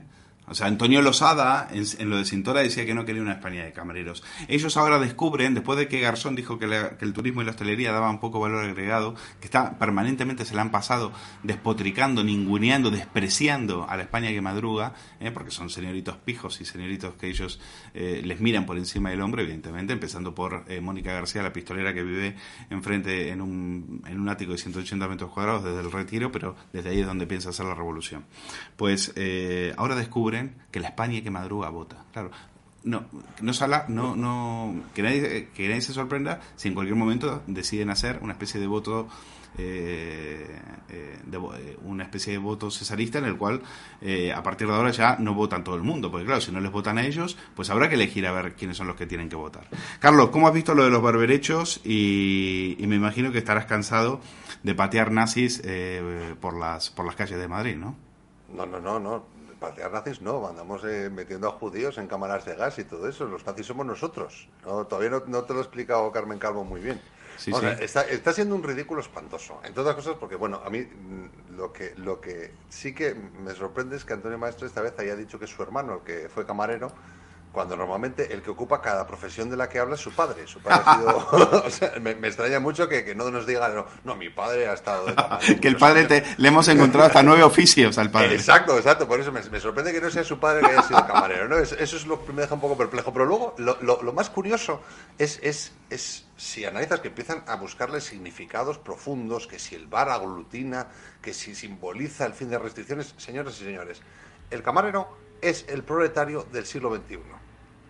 [0.50, 3.66] O sea, Antonio Losada en, en lo de Cintora decía que no quería una España
[3.66, 4.24] de camareros.
[4.48, 7.52] Ellos ahora descubren, después de que Garzón dijo que, la- que el turismo y la
[7.52, 11.12] hostelería daban poco valor agregado, que está permanentemente se la han pasado
[11.44, 15.32] despotricando, ninguneando, despreciando a la España que madruga, ¿eh?
[15.32, 17.60] porque son señoritos pijos y señoritos que ellos
[17.94, 21.94] eh, les miran por encima del hombro, evidentemente, empezando por eh, Mónica García, la pistolera
[21.94, 22.36] que vive
[22.70, 26.90] enfrente en un, en un ático de 180 metros cuadrados desde el retiro, pero desde
[26.92, 28.24] ahí es donde piensa hacer la revolución.
[28.78, 29.14] Pues
[29.78, 30.37] ahora descubren
[30.72, 32.06] que la España que madruga vota.
[32.12, 32.32] Claro,
[32.84, 33.06] no,
[33.42, 37.90] no, sala, no, no, que nadie, que nadie se sorprenda si en cualquier momento deciden
[37.90, 39.08] hacer una especie de voto
[39.58, 43.62] eh, eh, de eh, una especie de voto cesarista en el cual
[44.02, 46.60] eh, a partir de ahora ya no votan todo el mundo, porque claro, si no
[46.60, 49.30] les votan a ellos, pues habrá que elegir a ver quiénes son los que tienen
[49.30, 49.68] que votar.
[50.00, 51.82] Carlos, ¿cómo has visto lo de los barberechos?
[51.84, 54.22] Y, y me imagino que estarás cansado
[54.64, 57.96] de patear nazis eh, por las por las calles de Madrid, ¿no?
[58.56, 59.37] No, no, no, no.
[59.60, 63.26] Patear nazis no, andamos eh, metiendo a judíos en cámaras de gas y todo eso.
[63.26, 64.48] Los nazis somos nosotros.
[64.66, 67.02] No, todavía no, no te lo ha explicado Carmen Calvo muy bien.
[67.38, 67.84] Sí, O sea, sí.
[67.84, 69.60] está, está siendo un ridículo espantoso.
[69.64, 73.54] Entre otras cosas porque, bueno, a mí mm, lo que, lo que sí que me
[73.54, 76.30] sorprende es que Antonio Maestre esta vez haya dicho que es su hermano, el que
[76.30, 76.92] fue camarero,
[77.58, 80.46] cuando normalmente el que ocupa cada profesión de la que habla es su padre.
[80.46, 81.28] Su padre ha sido...
[81.66, 84.68] o sea, me, me extraña mucho que, que no nos diga, no, no, mi padre
[84.68, 85.16] ha estado de
[85.60, 88.36] que el padre te, le hemos encontrado hasta nueve oficios al padre.
[88.36, 89.08] Exacto, exacto.
[89.08, 91.58] Por eso me, me sorprende que no sea su padre que haya sido camarero.
[91.58, 93.12] Eso es lo que me deja un poco perplejo.
[93.12, 94.84] Pero luego, lo, lo- lo más curioso
[95.18, 100.10] es, es, es si analizas que empiezan a buscarle significados profundos, que si el bar
[100.10, 100.90] aglutina,
[101.24, 103.16] que si simboliza el fin de restricciones.
[103.18, 104.04] Señoras y señores,
[104.52, 107.20] el camarero es el proletario del siglo XXI.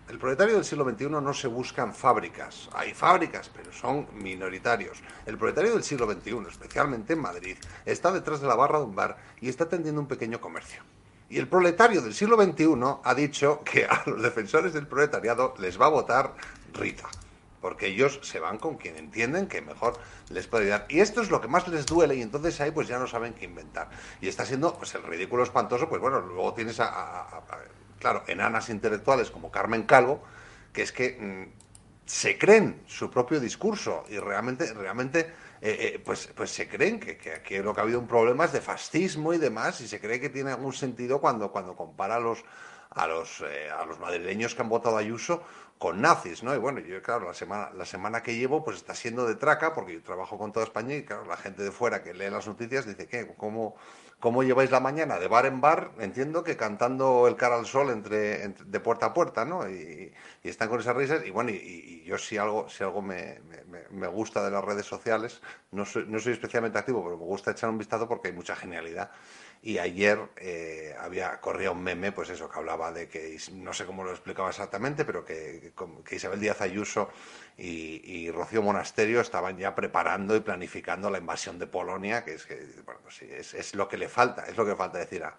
[0.08, 2.70] El proletario del siglo XXI no se busca en fábricas.
[2.72, 4.98] Hay fábricas, pero son minoritarios.
[5.26, 8.94] El proletario del siglo XXI, especialmente en Madrid, está detrás de la barra de un
[8.94, 10.82] bar y está atendiendo un pequeño comercio.
[11.28, 12.66] Y el proletario del siglo XXI
[13.04, 16.34] ha dicho que a los defensores del proletariado les va a votar
[16.72, 17.06] Rita.
[17.60, 19.98] Porque ellos se van con quien entienden que mejor
[20.30, 20.86] les puede ayudar.
[20.88, 23.34] Y esto es lo que más les duele y entonces ahí pues ya no saben
[23.34, 23.90] qué inventar.
[24.22, 27.42] Y está siendo pues el ridículo espantoso, pues bueno, luego tienes a-
[27.98, 30.22] claro, enanas intelectuales como Carmen Calvo,
[30.72, 31.58] que es que mm,
[32.06, 35.20] se creen su propio discurso y realmente, realmente
[35.60, 38.52] eh, eh, pues, pues se creen que, que lo que ha habido un problema es
[38.52, 42.20] de fascismo y demás, y se cree que tiene algún sentido cuando, cuando compara a
[42.20, 42.44] los,
[42.90, 45.42] a los, eh, a los madrileños que han votado a Ayuso
[45.78, 46.54] con nazis, ¿no?
[46.54, 49.74] Y bueno, yo, claro, la semana, la semana que llevo, pues está siendo de traca,
[49.74, 52.46] porque yo trabajo con toda España y, claro, la gente de fuera que lee las
[52.46, 53.32] noticias dice, ¿qué?
[53.36, 53.76] ¿Cómo,
[54.20, 55.18] cómo lleváis la mañana?
[55.18, 59.14] De bar en bar, entiendo que cantando el cara al sol entre, de puerta a
[59.14, 59.68] puerta, ¿no?
[59.68, 61.24] Y, están con esas risas.
[61.26, 63.40] Y bueno, y, yo si algo, si algo me,
[63.90, 67.50] me- gusta de las redes sociales, no soy, no soy especialmente activo, pero me gusta
[67.50, 69.10] echar un vistazo porque hay mucha genialidad.
[69.62, 73.86] Y ayer eh, había corría un meme, pues eso, que hablaba de que, no sé
[73.86, 75.72] cómo lo explicaba exactamente, pero que
[76.16, 77.10] Isabel Díaz Ayuso
[77.58, 82.46] y, y Rocío Monasterio estaban ya preparando y planificando la invasión de Polonia, que es
[82.46, 85.36] que, bueno, sí, es, es lo que le falta, es lo que falta decir a,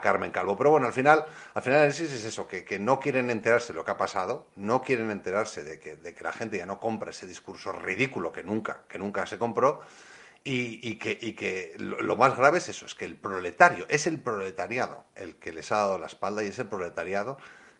[0.00, 0.56] Carmen Calvo.
[0.56, 3.90] Pero bueno, al final, al final es eso, que, no quieren enterarse de lo que
[3.90, 7.26] ha pasado, no quieren enterarse de que, de que la gente ya no compra ese
[7.26, 9.82] discurso ridículo que nunca, que nunca se compró,
[10.42, 14.20] y, que, y que lo más grave es eso, es que el proletario, es el
[14.20, 17.38] proletariado el que les ha dado la espalda y es el proletariado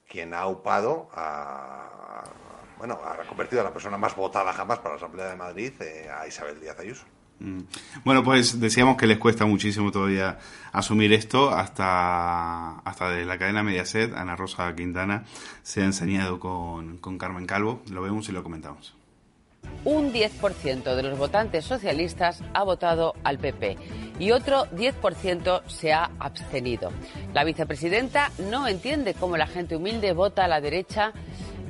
[0.09, 2.25] quien ha upado a,
[2.79, 6.09] bueno, ha convertido a la persona más votada jamás para la Asamblea de Madrid, eh,
[6.11, 7.05] a Isabel Díaz Ayuso.
[7.41, 7.61] Mm.
[8.05, 10.39] Bueno, pues decíamos que les cuesta muchísimo todavía
[10.73, 11.51] asumir esto.
[11.51, 15.25] Hasta, hasta de la cadena Mediaset, Ana Rosa Quintana
[15.63, 17.83] se ha enseñado con, con Carmen Calvo.
[17.91, 18.95] Lo vemos y lo comentamos.
[19.85, 23.77] Un 10% de los votantes socialistas ha votado al PP
[24.19, 26.91] y otro 10% se ha abstenido.
[27.33, 31.13] La vicepresidenta no entiende cómo la gente humilde vota a la derecha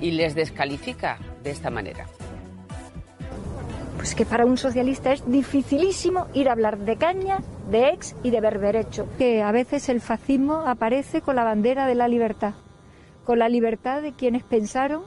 [0.01, 2.07] y les descalifica de esta manera.
[3.97, 7.39] Pues que para un socialista es dificilísimo ir a hablar de caña,
[7.71, 9.09] de ex y de berberecho.
[9.17, 12.55] Que a veces el fascismo aparece con la bandera de la libertad,
[13.25, 15.03] con la libertad de quienes pensaron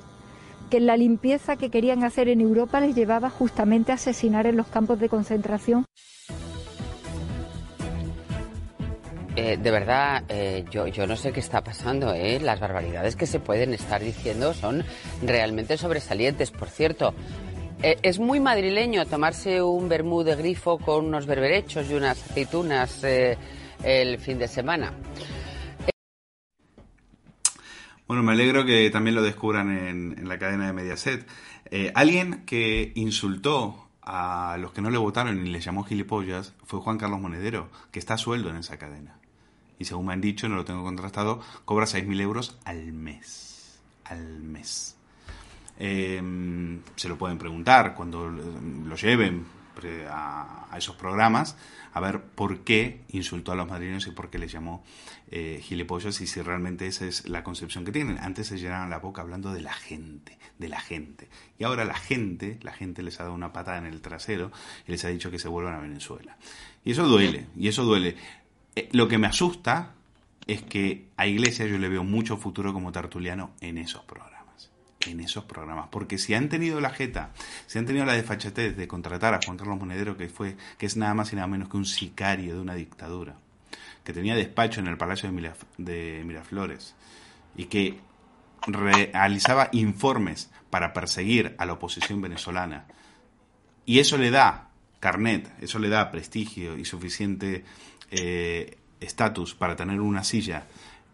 [0.69, 4.67] que la limpieza que querían hacer en Europa les llevaba justamente a asesinar en los
[4.67, 5.85] campos de concentración.
[9.39, 12.11] Eh, de verdad, eh, yo, no sé qué está pasando.
[12.11, 12.39] ¿eh?
[12.39, 14.83] Las barbaridades que se pueden estar diciendo son
[15.21, 16.49] realmente sobresalientes.
[16.49, 17.13] Por cierto,
[17.83, 24.17] es muy madrileño tomarse un vermú de grifo con unos berberechos y unas aceitunas el
[24.17, 24.91] fin de semana.
[28.07, 31.27] Bueno, me alegro que también lo descubran en, en la cadena de Mediaset.
[31.93, 36.97] Alguien que insultó a los que no le votaron y les llamó gilipollas fue Juan
[36.97, 39.16] Carlos Monedero, que está a sueldo en esa cadena.
[39.79, 43.79] Y según me han dicho, no lo tengo contrastado, cobra 6.000 euros al mes.
[44.05, 44.95] Al mes.
[45.79, 46.21] Eh,
[46.95, 49.45] se lo pueden preguntar cuando lo lleven
[50.09, 51.55] a esos programas,
[51.93, 54.83] a ver por qué insultó a los madrileños y por qué les llamó
[55.29, 58.17] eh, gilipollas y si realmente esa es la concepción que tienen.
[58.17, 61.29] Antes se llenaban la boca hablando de la gente, de la gente.
[61.57, 64.51] Y ahora la gente, la gente les ha dado una patada en el trasero
[64.87, 66.37] y les ha dicho que se vuelvan a Venezuela.
[66.83, 68.15] Y eso duele, y eso duele.
[68.77, 69.93] Eh, lo que me asusta
[70.45, 74.37] es que a Iglesias yo le veo mucho futuro como tertuliano en esos programas
[75.07, 75.87] en esos programas.
[75.89, 77.31] Porque si han tenido la jeta,
[77.65, 80.97] si han tenido la desfachatez de contratar a Juan Carlos Monedero, que fue, que es
[80.97, 83.37] nada más y nada menos que un sicario de una dictadura,
[84.03, 86.93] que tenía despacho en el Palacio de, de Miraflores,
[87.55, 87.99] y que
[88.67, 92.85] realizaba informes para perseguir a la oposición venezolana,
[93.85, 94.67] y eso le da
[94.99, 97.63] carnet, eso le da prestigio y suficiente
[98.11, 100.67] eh, estatus para tener una silla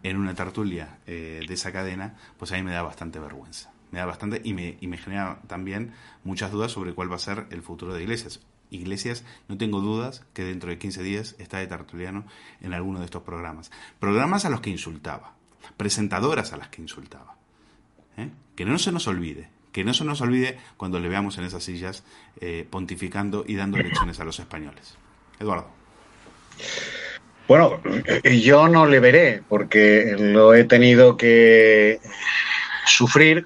[0.03, 3.71] en una tertulia eh, de esa cadena, pues a mí me da bastante vergüenza.
[3.91, 7.19] Me da bastante y me, y me genera también muchas dudas sobre cuál va a
[7.19, 8.41] ser el futuro de Iglesias.
[8.69, 12.25] Iglesias, no tengo dudas que dentro de 15 días está de tertuliano
[12.61, 13.71] en alguno de estos programas.
[13.99, 15.35] Programas a los que insultaba,
[15.77, 17.37] presentadoras a las que insultaba.
[18.17, 18.31] ¿eh?
[18.55, 21.63] Que no se nos olvide, que no se nos olvide cuando le veamos en esas
[21.63, 22.03] sillas
[22.41, 24.97] eh, pontificando y dando lecciones a los españoles.
[25.39, 25.82] Eduardo.
[27.47, 27.81] Bueno,
[28.23, 31.99] yo no le veré porque lo he tenido que
[32.85, 33.45] sufrir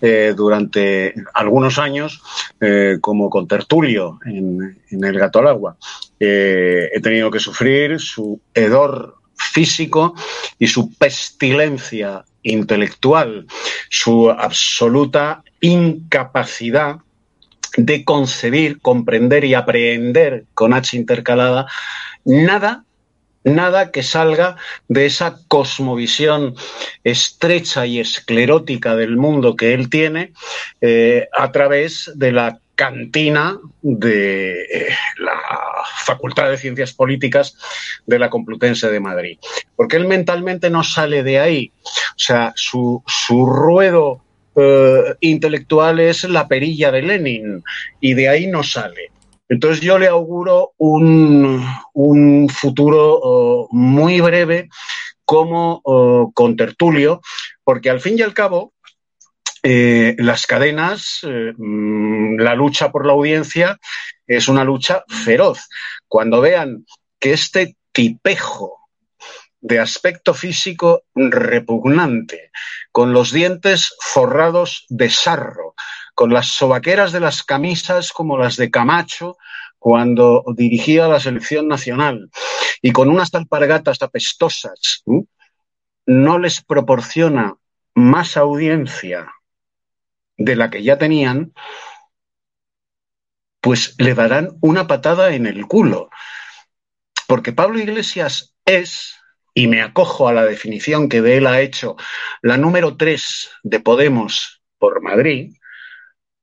[0.00, 2.22] eh, durante algunos años
[2.60, 5.76] eh, como contertulio en, en el gato al agua.
[6.20, 10.14] Eh, he tenido que sufrir su hedor físico
[10.58, 13.46] y su pestilencia intelectual,
[13.88, 16.98] su absoluta incapacidad
[17.76, 21.66] de concebir, comprender y aprehender con H intercalada
[22.24, 22.84] nada
[23.44, 24.56] nada que salga
[24.88, 26.54] de esa cosmovisión
[27.04, 30.32] estrecha y esclerótica del mundo que él tiene
[30.80, 35.38] eh, a través de la cantina de eh, la
[36.04, 37.56] Facultad de Ciencias Políticas
[38.06, 39.38] de la Complutense de Madrid.
[39.76, 41.72] Porque él mentalmente no sale de ahí.
[41.84, 44.24] O sea, su, su ruedo
[44.56, 47.62] eh, intelectual es la perilla de Lenin
[48.00, 49.10] y de ahí no sale.
[49.54, 54.68] Entonces yo le auguro un, un futuro muy breve
[55.24, 55.80] como
[56.34, 57.20] contertulio,
[57.62, 58.74] porque al fin y al cabo
[59.66, 63.78] eh, las cadenas, eh, mm, la lucha por la audiencia
[64.26, 65.70] es una lucha feroz.
[66.06, 66.84] Cuando vean
[67.18, 68.78] que este tipejo
[69.62, 72.50] de aspecto físico repugnante,
[72.92, 75.74] con los dientes forrados de sarro,
[76.14, 79.36] con las sobaqueras de las camisas como las de Camacho
[79.78, 82.30] cuando dirigía la selección nacional,
[82.80, 85.04] y con unas alpargatas apestosas,
[86.06, 87.56] no les proporciona
[87.94, 89.30] más audiencia
[90.36, 91.52] de la que ya tenían,
[93.60, 96.10] pues le darán una patada en el culo.
[97.26, 99.16] Porque Pablo Iglesias es
[99.54, 101.96] y me acojo a la definición que de él ha hecho
[102.42, 105.54] la número tres de Podemos por Madrid,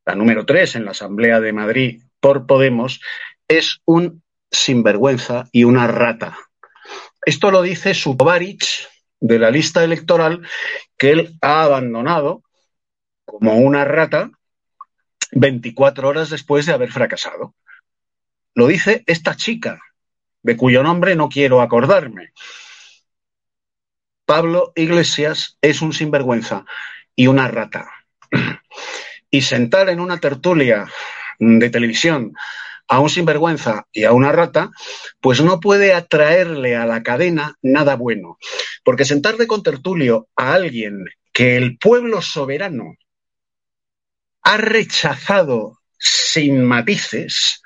[0.06, 3.02] la número tres en la Asamblea de Madrid por Podemos,
[3.48, 6.38] es un sinvergüenza y una rata.
[7.26, 8.88] Esto lo dice Subovarich
[9.20, 10.48] de la lista electoral
[10.98, 12.44] que él ha abandonado
[13.26, 14.32] como una rata
[15.32, 17.56] 24 horas después de haber fracasado.
[18.54, 19.80] Lo dice esta chica,
[20.44, 22.34] de cuyo nombre no quiero acordarme.
[24.26, 26.66] Pablo Iglesias es un sinvergüenza
[27.16, 27.90] y una rata.
[29.32, 30.86] Y sentar en una tertulia
[31.40, 32.34] de televisión
[32.88, 34.72] a un sinvergüenza y a una rata,
[35.22, 38.38] pues no puede atraerle a la cadena nada bueno.
[38.84, 42.96] Porque sentar de contertulio a alguien que el pueblo soberano
[44.44, 47.62] ha rechazado sin matices,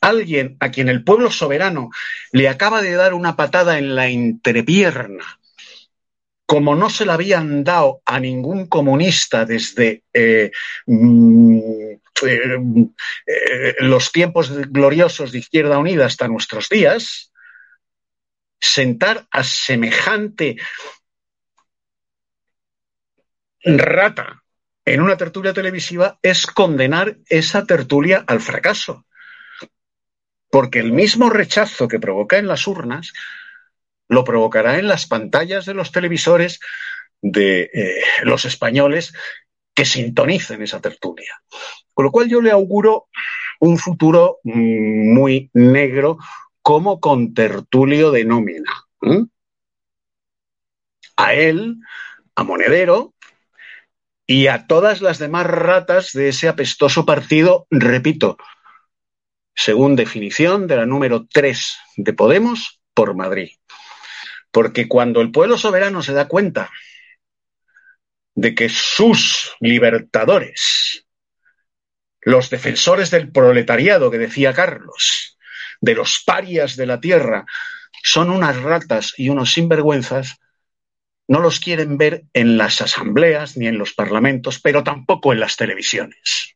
[0.00, 1.90] alguien a quien el pueblo soberano
[2.32, 5.38] le acaba de dar una patada en la entrepierna,
[6.46, 10.52] como no se la habían dado a ningún comunista desde eh,
[10.86, 11.58] mm,
[12.22, 12.58] eh,
[13.26, 17.32] eh, los tiempos gloriosos de Izquierda Unida hasta nuestros días,
[18.60, 20.56] sentar a semejante
[23.64, 24.44] rata
[24.84, 29.04] en una tertulia televisiva es condenar esa tertulia al fracaso.
[30.48, 33.12] Porque el mismo rechazo que provoca en las urnas
[34.08, 36.60] lo provocará en las pantallas de los televisores
[37.22, 39.12] de eh, los españoles
[39.74, 41.40] que sintonicen esa tertulia.
[41.92, 43.08] Con lo cual yo le auguro
[43.60, 46.18] un futuro mm, muy negro
[46.62, 48.72] como contertulio de nómina.
[51.16, 51.76] A él,
[52.34, 53.14] a Monedero
[54.26, 58.36] y a todas las demás ratas de ese apestoso partido, repito,
[59.54, 63.50] según definición de la número 3 de Podemos por Madrid.
[64.56, 66.70] Porque cuando el pueblo soberano se da cuenta
[68.34, 71.04] de que sus libertadores,
[72.22, 75.36] los defensores del proletariado que decía Carlos,
[75.82, 77.44] de los parias de la tierra,
[78.02, 80.38] son unas ratas y unos sinvergüenzas,
[81.28, 85.56] no los quieren ver en las asambleas ni en los parlamentos, pero tampoco en las
[85.56, 86.55] televisiones.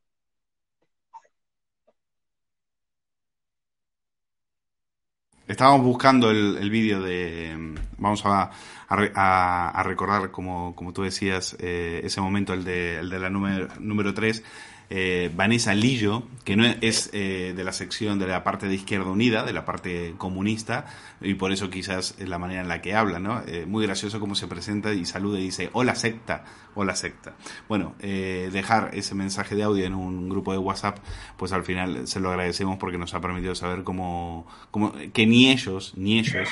[5.51, 7.75] Estábamos buscando el, el vídeo de.
[7.99, 8.53] Vamos a,
[8.89, 13.31] a, a recordar, como, como, tú decías, eh, ese momento, el de, el de la
[13.31, 14.45] número, número 3
[14.91, 19.09] eh, Vanessa Lillo, que no es eh, de la sección de la parte de Izquierda
[19.09, 20.87] Unida, de la parte comunista,
[21.21, 23.41] y por eso quizás es la manera en la que habla, ¿no?
[23.47, 27.35] Eh, muy gracioso cómo se presenta y saluda y dice, hola secta, hola secta.
[27.69, 30.99] Bueno, eh, dejar ese mensaje de audio en un grupo de WhatsApp,
[31.37, 35.51] pues al final se lo agradecemos porque nos ha permitido saber cómo, cómo que ni
[35.51, 36.49] ellos, ni ellos,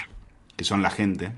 [0.56, 1.32] que son la gente,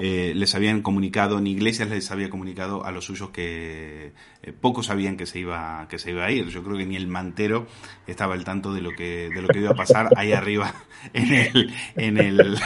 [0.00, 4.86] eh, les habían comunicado, ni Iglesias les había comunicado a los suyos que eh, pocos
[4.86, 6.48] sabían que se iba que se iba a ir.
[6.48, 7.66] Yo creo que ni el mantero
[8.06, 10.74] estaba al tanto de lo que de lo que iba a pasar ahí arriba
[11.12, 12.58] en el en el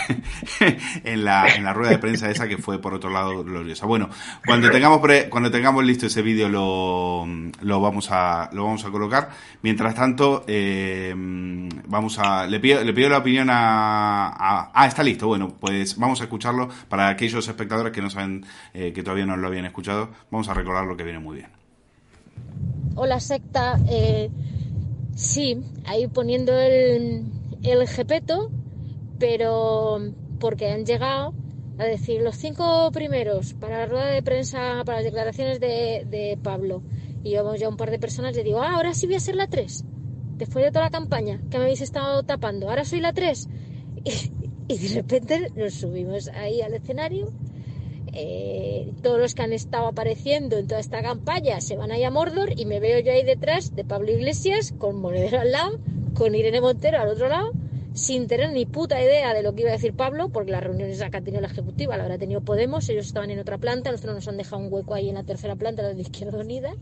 [1.04, 3.86] en la en la rueda de prensa esa que fue por otro lado gloriosa.
[3.86, 4.08] Bueno,
[4.46, 7.26] cuando tengamos pre, cuando tengamos listo ese vídeo lo,
[7.62, 9.30] lo vamos a lo vamos a colocar.
[9.62, 15.02] Mientras tanto eh, vamos a le pido le pido la opinión a, a ah está
[15.02, 15.26] listo.
[15.26, 18.44] Bueno, pues vamos a escucharlo para aquellos espectadores que no saben
[18.74, 20.10] eh, que todavía no lo habían escuchado.
[20.30, 21.48] Vamos a recordar lo que viene muy bien.
[22.96, 24.30] Hola secta, eh,
[25.14, 27.24] sí, ahí poniendo el,
[27.62, 28.50] el jepeto,
[29.18, 30.00] pero
[30.38, 31.32] porque han llegado
[31.78, 36.38] a decir los cinco primeros para la rueda de prensa, para las declaraciones de, de
[36.42, 36.82] Pablo.
[37.22, 39.36] Y yo ya un par de personas le digo, ah, ahora sí voy a ser
[39.36, 39.82] la 3.
[40.36, 43.48] Después de toda la campaña que me habéis estado tapando, ahora soy la 3.
[44.04, 47.30] Y, y de repente nos subimos ahí al escenario.
[48.16, 52.10] Eh, todos los que han estado apareciendo en toda esta campaña se van ahí a
[52.10, 55.80] Mordor y me veo yo ahí detrás de Pablo Iglesias con Monedero al lado,
[56.14, 57.50] con Irene Montero al otro lado,
[57.92, 60.98] sin tener ni puta idea de lo que iba a decir Pablo, porque las reuniones
[60.98, 64.14] que ha tenido la ejecutiva la habrá tenido Podemos, ellos estaban en otra planta, nosotros
[64.14, 66.72] nos han dejado un hueco ahí en la tercera planta, la de Izquierda Unida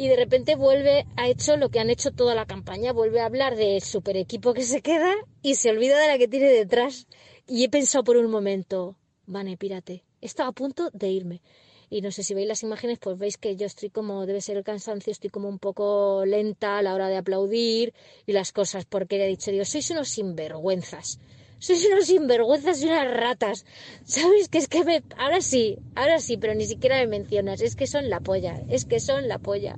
[0.00, 3.26] y de repente vuelve, ha hecho lo que han hecho toda la campaña, vuelve a
[3.26, 7.06] hablar del super equipo que se queda y se olvida de la que tiene detrás.
[7.46, 8.96] Y he pensado por un momento,
[9.26, 11.42] Vane, pírate, estaba a punto de irme.
[11.90, 14.56] Y no sé si veis las imágenes, pues veis que yo estoy como, debe ser
[14.56, 17.92] el cansancio, estoy como un poco lenta a la hora de aplaudir
[18.24, 21.20] y las cosas, porque le he dicho, digo, sois unos sinvergüenzas
[21.60, 23.64] sois unos sinvergüenzas y unas ratas.
[24.04, 24.48] ¿Sabes?
[24.48, 25.02] Que es que me...
[25.16, 27.60] Ahora sí, ahora sí, pero ni siquiera me mencionas.
[27.60, 29.76] Es que son la polla, es que son la polla.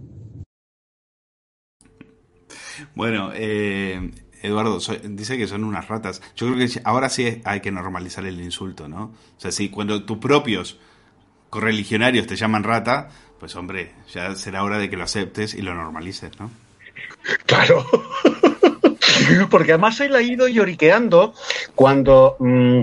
[2.95, 4.11] Bueno, eh,
[4.43, 6.22] Eduardo dice que son unas ratas.
[6.37, 9.14] Yo creo que ahora sí hay que normalizar el insulto, ¿no?
[9.37, 10.78] O sea, si cuando tus propios
[11.51, 15.74] correligionarios te llaman rata, pues hombre, ya será hora de que lo aceptes y lo
[15.74, 16.51] normalices, ¿no?
[17.47, 17.87] Claro.
[19.50, 21.34] Porque además él ha ido lloriqueando
[21.74, 22.82] cuando mm,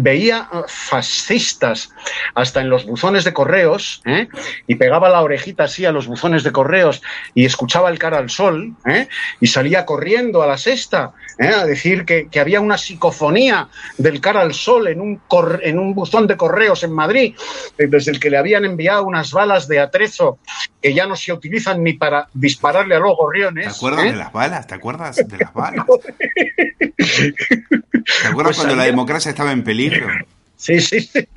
[0.00, 1.90] veía fascistas
[2.34, 4.28] hasta en los buzones de correos ¿eh?
[4.66, 7.02] y pegaba la orejita así a los buzones de correos
[7.34, 9.08] y escuchaba el cara al sol ¿eh?
[9.40, 11.48] y salía corriendo a la sexta ¿eh?
[11.48, 15.20] a decir que, había una psicofonía del cara al sol en un,
[15.62, 17.34] en un buzón de correos en Madrid
[17.76, 20.38] desde el que le habían enviado unas balas de atrezo
[20.80, 23.64] que ya no se utilizan ni para dispararle a los gorriones.
[23.64, 24.66] ¿Te acuerdas de las balas?
[24.66, 25.77] ¿Te acuerdas de las balas?
[28.22, 30.08] ¿Te acuerdas pues cuando la democracia estaba en peligro?
[30.56, 31.28] Sí, sí, sí.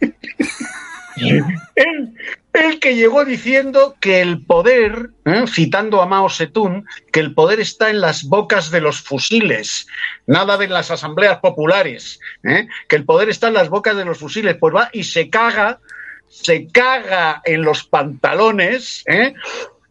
[2.53, 5.45] él, que llegó diciendo que el poder, ¿eh?
[5.47, 9.87] citando a Mao Zedong, que el poder está en las bocas de los fusiles,
[10.25, 12.67] nada de las asambleas populares, ¿eh?
[12.87, 15.79] que el poder está en las bocas de los fusiles, pues va y se caga,
[16.27, 19.33] se caga en los pantalones, ¿eh?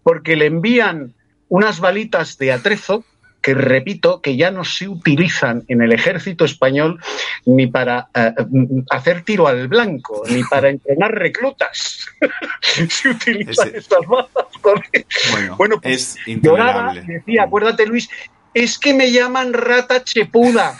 [0.02, 1.14] porque le envían
[1.48, 3.04] unas balitas de atrezo
[3.40, 7.00] que repito que ya no se utilizan en el ejército español
[7.46, 8.32] ni para eh,
[8.90, 12.06] hacer tiro al blanco, ni para entrenar reclutas.
[12.60, 14.30] se utilizan estas balas.
[15.56, 18.08] Bueno, pues es lloraba, decía, acuérdate Luis,
[18.54, 20.78] es que me llaman rata chepuda.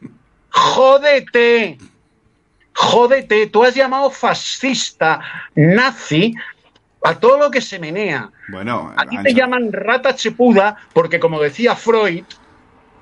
[0.50, 1.78] Jódete.
[2.78, 5.20] Jódete, tú has llamado fascista,
[5.54, 6.34] nazi,
[7.02, 8.30] a todo lo que se menea.
[8.48, 12.24] Bueno, aquí te llaman rata chepuda porque, como decía Freud,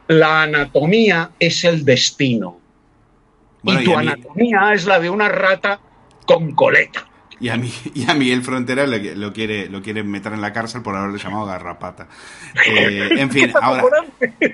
[0.09, 2.59] la anatomía es el destino.
[3.63, 5.81] y tu anatomía es la de una rata
[6.27, 7.07] con coleta.
[7.45, 10.55] Y a, mí, y a Miguel Frontera lo, lo, quiere, lo quiere meter en la
[10.55, 12.07] cárcel por haberle llamado garrapata.
[12.67, 14.03] Eh, en fin, ahora.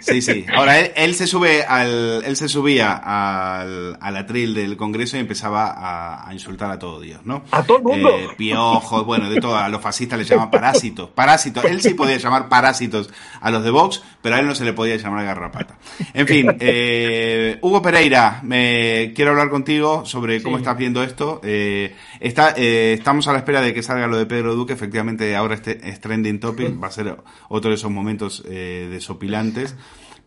[0.00, 0.44] Sí, sí.
[0.52, 2.24] Ahora él, se sube al.
[2.24, 7.20] Él se subía al, al atril del Congreso y empezaba a, insultar a todo Dios,
[7.22, 7.44] ¿no?
[7.52, 8.08] A todo el mundo.
[8.08, 9.56] Eh, piojos, bueno, de todo.
[9.56, 11.10] A los fascistas le llaman parásitos.
[11.10, 11.64] Parásitos.
[11.66, 13.08] Él sí podía llamar parásitos
[13.40, 15.78] a los de Vox, pero a él no se le podía llamar garrapata.
[16.14, 21.40] En fin, eh, Hugo Pereira, me quiero hablar contigo sobre cómo estás viendo esto.
[21.42, 22.54] está.
[22.56, 24.72] Eh, estamos a la espera de que salga lo de Pedro Duque.
[24.72, 26.82] Efectivamente, ahora este es trending topic.
[26.82, 27.16] Va a ser
[27.48, 29.74] otro de esos momentos eh, desopilantes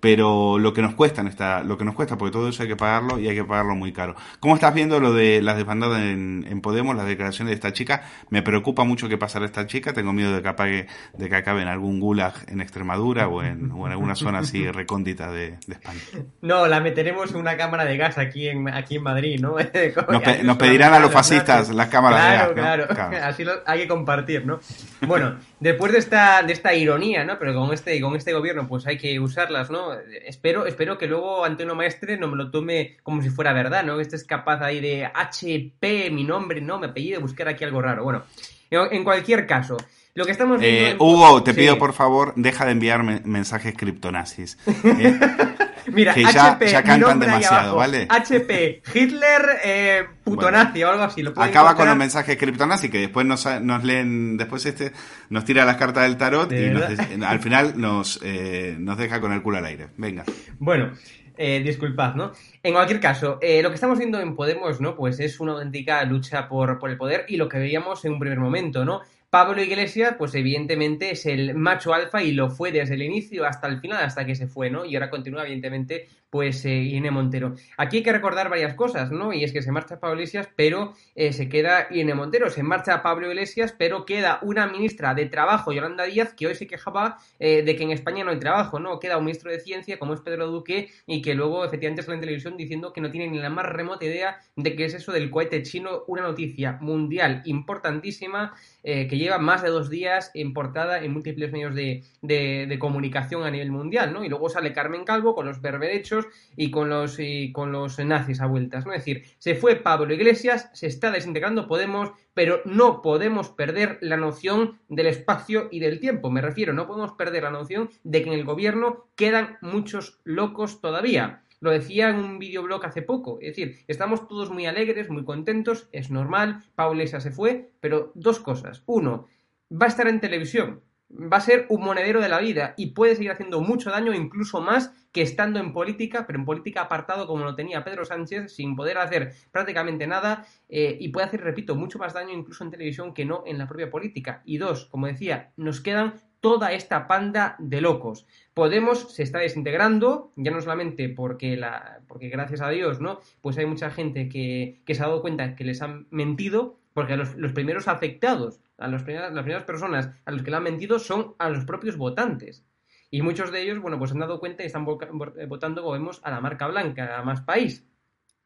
[0.04, 2.68] pero lo que nos cuesta en esta, lo que nos cuesta, porque todo eso hay
[2.68, 4.18] que pagarlo y hay que pagarlo muy caro.
[4.42, 8.04] ¿Cómo estás viendo lo de las desbandadas en, Podemos, las declaraciones de esta chica?
[8.30, 10.88] Me preocupa mucho que pasara esta chica, tengo miedo de que, apague,
[11.18, 15.58] de que acabe en algún gulag en Extremadura o en, alguna zona así recóndita de,
[15.70, 16.02] España.
[16.42, 19.56] No, la meteremos en una cámara de gas aquí en, aquí en Madrid, ¿no?
[20.44, 22.50] nos, pedirán a los fascistas las cámaras de gas.
[22.52, 24.60] Claro, claro, así lo, hay que compartir, ¿no?
[25.08, 27.40] Bueno, después de esta, de esta ironía, ¿no?
[27.40, 29.94] Pero con este, con este gobierno pues hay que usarlas, ¿no?
[30.26, 33.96] espero, espero que luego Antonio Maestre no me lo tome como si fuera verdad, ¿no?
[33.96, 37.82] Que este es capaz ahí de HP, mi nombre, no, mi apellido, buscar aquí algo
[37.82, 38.04] raro.
[38.04, 38.24] Bueno,
[38.70, 39.78] en cualquier caso,
[40.16, 40.92] lo que estamos viendo.
[40.92, 44.58] Eh, Hugo, te pido por favor, deja de enviarme mensajes criptonazis.
[44.68, 45.20] ¿eh?
[45.88, 48.08] Mira, HP, ya, cantan demasiado, ¿vale?
[48.10, 51.22] HP, Hitler, eh, putonazi o algo así.
[51.22, 54.94] ¿Lo acaba con los mensajes criptonazis que después nos, nos, leen, después este
[55.30, 59.42] nos tira las cartas del tarot y al final nos, eh, nos deja con el
[59.42, 59.88] culo al aire.
[59.98, 60.24] Venga.
[60.60, 60.92] Bueno.
[61.36, 62.32] Eh, disculpad, ¿no?
[62.62, 64.96] En cualquier caso, eh, lo que estamos viendo en Podemos, ¿no?
[64.96, 68.20] Pues es una auténtica lucha por, por el poder y lo que veíamos en un
[68.20, 69.02] primer momento, ¿no?
[69.34, 73.66] Pablo Iglesias, pues evidentemente es el macho alfa y lo fue desde el inicio hasta
[73.66, 74.86] el final, hasta que se fue, ¿no?
[74.86, 77.54] Y ahora continúa, evidentemente, pues eh, Irene Montero.
[77.78, 79.34] Aquí hay que recordar varias cosas, ¿no?
[79.34, 82.50] Y es que se marcha Pablo Iglesias, pero eh, se queda Irene Montero.
[82.50, 86.66] Se marcha Pablo Iglesias, pero queda una ministra de Trabajo, Yolanda Díaz, que hoy se
[86.66, 89.00] quejaba eh, de que en España no hay trabajo, ¿no?
[89.00, 92.22] Queda un ministro de Ciencia, como es Pedro Duque, y que luego efectivamente sale en
[92.22, 95.30] televisión diciendo que no tiene ni la más remota idea de qué es eso del
[95.30, 101.14] cohete chino, una noticia mundial importantísima eh, que lleva más de dos días importada en
[101.14, 104.26] múltiples medios de, de, de, comunicación a nivel mundial, ¿no?
[104.26, 106.23] Y luego sale Carmen Calvo con los berberechos
[106.56, 107.18] y con los,
[107.52, 108.94] con los nazis a vueltas, ¿no?
[108.94, 114.18] Es decir, se fue Pablo Iglesias, se está desintegrando Podemos, pero no podemos perder la
[114.18, 116.30] noción del espacio y del tiempo.
[116.30, 120.82] Me refiero, no podemos perder la noción de que en el gobierno quedan muchos locos
[120.82, 121.44] todavía.
[121.60, 123.40] Lo decía en un videoblog hace poco.
[123.42, 128.40] Es decir, estamos todos muy alegres, muy contentos, es normal, Paulesa se fue, pero dos
[128.40, 128.84] cosas.
[128.86, 129.28] Uno,
[129.72, 130.82] va a estar en televisión,
[131.14, 134.62] va a ser un monedero de la vida y puede seguir haciendo mucho daño, incluso
[134.62, 138.76] más que estando en política, pero en política apartado como lo tenía Pedro Sánchez, sin
[138.76, 143.14] poder hacer prácticamente nada, eh, y puede hacer, repito, mucho más daño incluso en televisión
[143.14, 144.42] que no en la propia política.
[144.44, 148.26] Y dos, como decía, nos quedan toda esta panda de locos.
[148.54, 153.20] Podemos se está desintegrando, ya no solamente porque, la, porque gracias a Dios, ¿no?
[153.42, 157.18] Pues hay mucha gente que, que se ha dado cuenta que les han mentido, porque
[157.18, 160.64] los, los primeros afectados, a los primeras, las primeras personas a los que le han
[160.64, 162.66] mentido son a los propios votantes.
[163.10, 166.32] Y muchos de ellos, bueno, pues han dado cuenta y están votando, como vemos, a
[166.32, 167.86] la marca blanca, a más país.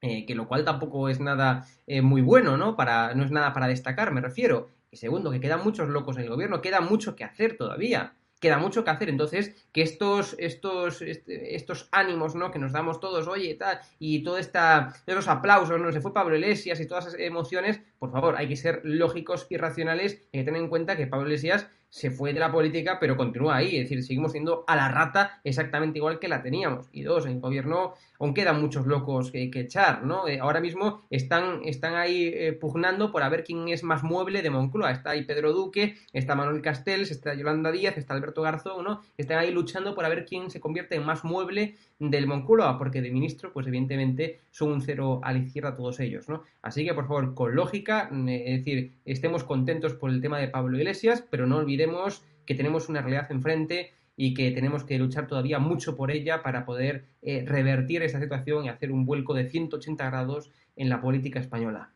[0.01, 2.75] Eh, que lo cual tampoco es nada eh, muy bueno, ¿no?
[2.75, 4.69] Para, no es nada para destacar, me refiero.
[4.91, 8.13] Y segundo, que quedan muchos locos en el gobierno, queda mucho que hacer todavía.
[8.39, 9.09] Queda mucho que hacer.
[9.09, 12.51] Entonces, que estos, estos, estos ánimos, ¿no?
[12.51, 15.91] Que nos damos todos, oye, tal, y todo esta, los aplausos, ¿no?
[15.91, 19.57] Se fue Pablo Iglesias y todas esas emociones, por favor, hay que ser lógicos y
[19.57, 23.17] racionales y que tener en cuenta que Pablo Iglesias se fue de la política, pero
[23.17, 23.77] continúa ahí.
[23.77, 26.87] Es decir, seguimos siendo a la rata exactamente igual que la teníamos.
[26.91, 30.27] Y dos, en el gobierno aún quedan muchos locos que, echar, ¿no?
[30.27, 34.41] Eh, ahora mismo están, están ahí eh, pugnando por a ver quién es más mueble
[34.41, 34.91] de Moncloa.
[34.91, 39.01] Está ahí Pedro Duque, está Manuel Castells, está Yolanda Díaz, está Alberto Garzón, ¿no?
[39.17, 43.01] Están ahí luchando por a ver quién se convierte en más mueble del Moncloa, porque
[43.01, 46.43] de ministro, pues evidentemente son un cero a la izquierda todos ellos, ¿no?
[46.61, 50.47] Así que, por favor, con lógica, eh, es decir, estemos contentos por el tema de
[50.47, 51.76] Pablo Iglesias, pero no olvidemos
[52.45, 56.65] que tenemos una realidad enfrente y que tenemos que luchar todavía mucho por ella para
[56.65, 61.39] poder eh, revertir esta situación y hacer un vuelco de 180 grados en la política
[61.39, 61.91] española.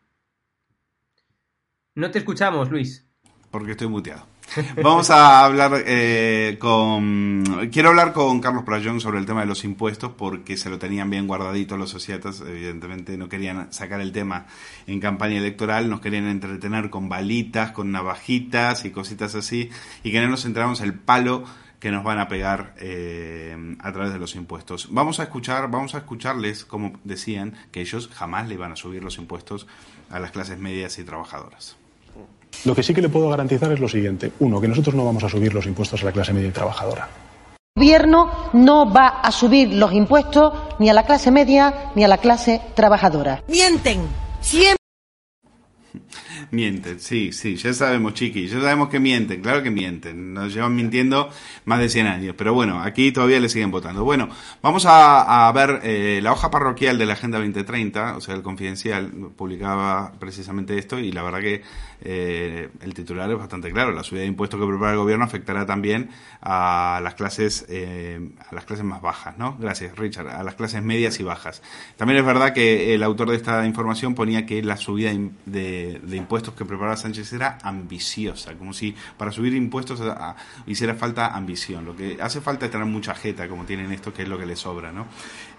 [1.96, 3.08] No te escuchamos, Luis.
[3.50, 4.31] Porque estoy muteado.
[4.84, 7.70] Vamos a hablar eh, con...
[7.72, 11.10] Quiero hablar con Carlos Prayón sobre el tema de los impuestos porque se lo tenían
[11.10, 12.42] bien guardadito los societas.
[12.42, 14.48] Evidentemente no querían sacar el tema
[14.88, 19.70] en campaña electoral, nos querían entretener con balitas, con navajitas y cositas así
[20.04, 21.44] y que no nos entramos el palo
[21.80, 24.90] que nos van a pegar eh, a través de los impuestos.
[24.92, 29.04] Vamos a escuchar, vamos a escucharles, como decían, que ellos jamás le iban a subir
[29.04, 29.66] los impuestos
[30.10, 31.81] a las clases medias y trabajadoras.
[32.66, 34.32] Lo que sí que le puedo garantizar es lo siguiente.
[34.40, 37.10] Uno, que nosotros no vamos a subir los impuestos a la clase media y trabajadora.
[37.76, 42.08] El gobierno no va a subir los impuestos ni a la clase media ni a
[42.08, 43.44] la clase trabajadora.
[43.48, 44.02] Mienten.
[44.42, 44.78] Siempre.
[46.52, 50.76] Mienten, sí, sí, ya sabemos, chiqui, ya sabemos que mienten, claro que mienten, nos llevan
[50.76, 51.30] mintiendo
[51.66, 54.04] más de 100 años, pero bueno, aquí todavía le siguen votando.
[54.04, 54.30] Bueno,
[54.62, 59.12] vamos a, ver eh, la hoja parroquial de la Agenda 2030, o sea, el Confidencial
[59.36, 61.62] publicaba precisamente esto y la verdad que
[62.04, 65.66] eh, el titular es bastante claro, la subida de impuestos que prepara el gobierno afectará
[65.66, 66.10] también
[66.42, 69.56] a las clases, eh, a las clases más bajas, ¿no?
[69.60, 71.62] Gracias, Richard, a las clases medias y bajas.
[71.98, 75.12] También es verdad que el autor de esta información ponía que la subida
[75.46, 80.96] de impuestos que preparaba Sánchez era ambiciosa, como si para subir impuestos a, a, hiciera
[80.96, 81.84] falta ambición.
[81.84, 84.46] Lo que hace falta es tener mucha jeta, como tienen esto, que es lo que
[84.46, 85.08] les sobra, ¿no?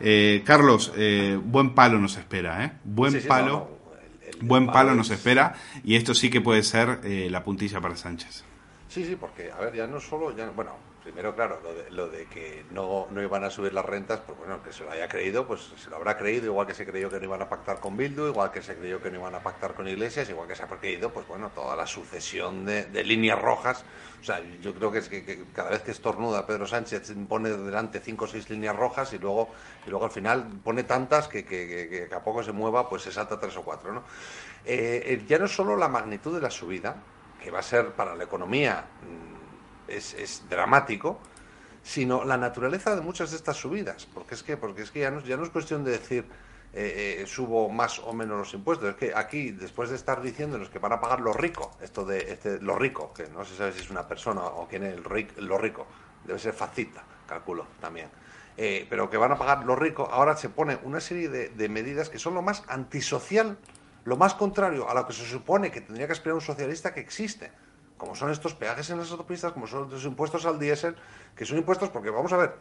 [0.00, 2.72] Eh, Carlos, eh, buen palo nos espera, ¿eh?
[2.84, 3.46] Buen Sí, sí, palo.
[3.52, 5.54] no, no, el- el buen palo palo es- nos espera
[5.84, 8.44] y esto sí que puede ser eh, la puntilla para Sánchez.
[8.88, 10.72] Sí, sí, porque, a ver, ya no solo, ya, bueno,
[11.02, 14.38] primero, claro, lo de, lo de que no, no iban a subir las rentas, pues
[14.38, 17.10] bueno, que se lo haya creído, pues se lo habrá creído, igual que se creyó
[17.10, 19.42] que no iban a pactar con Bildu, igual que se creyó que no iban a
[19.42, 23.04] pactar con Iglesias, igual que se ha creído, pues bueno, toda la sucesión de, de
[23.04, 23.84] líneas rojas.
[24.20, 27.98] O sea, yo creo que es que, cada vez que estornuda Pedro Sánchez pone delante
[28.00, 29.50] cinco o seis líneas rojas y luego,
[29.84, 33.10] y luego al final pone tantas que, que, que- a poco se mueva, pues se
[33.12, 34.04] salta tres o cuatro, ¿no?
[34.64, 36.96] Eh, eh, ya no solo la magnitud de la subida,
[37.42, 39.31] que va a ser para la economía mm,
[39.96, 41.18] es, es dramático,
[41.82, 45.10] sino la naturaleza de muchas de estas subidas, porque es que, porque es que ya,
[45.10, 46.24] no, ya no es cuestión de decir
[46.74, 50.70] eh, eh, subo más o menos los impuestos, es que aquí, después de estar diciéndonos
[50.70, 53.72] que van a pagar lo rico, esto de este, lo rico, que no se sabe
[53.72, 55.86] si es una persona o quién es el ric- lo rico,
[56.24, 58.08] debe ser facita, calculo también.
[58.56, 61.68] eh, pero que van a pagar los ricos, ahora se pone una serie de, de
[61.68, 63.58] medidas que son lo más antisocial,
[64.04, 67.00] lo más contrario a lo que se supone que tendría que aspirar un socialista que
[67.00, 67.50] existe
[68.02, 70.96] como son estos peajes en las autopistas, como son los impuestos al diésel,
[71.36, 72.56] que son impuestos porque, vamos a ver,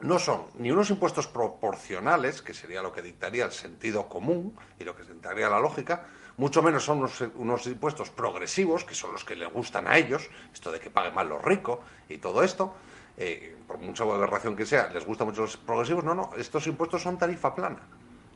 [0.00, 4.84] no son ni unos impuestos proporcionales, que sería lo que dictaría el sentido común y
[4.84, 6.04] lo que dictaría la lógica,
[6.36, 10.70] mucho menos son unos, impuestos progresivos, que son los que les gustan a ellos, esto
[10.70, 11.78] de que paguen más los ricos
[12.10, 12.74] y todo esto,
[13.16, 17.00] eh, por mucha aberración que sea, les gustan mucho los progresivos, no, no, estos impuestos
[17.00, 17.80] son tarifa plana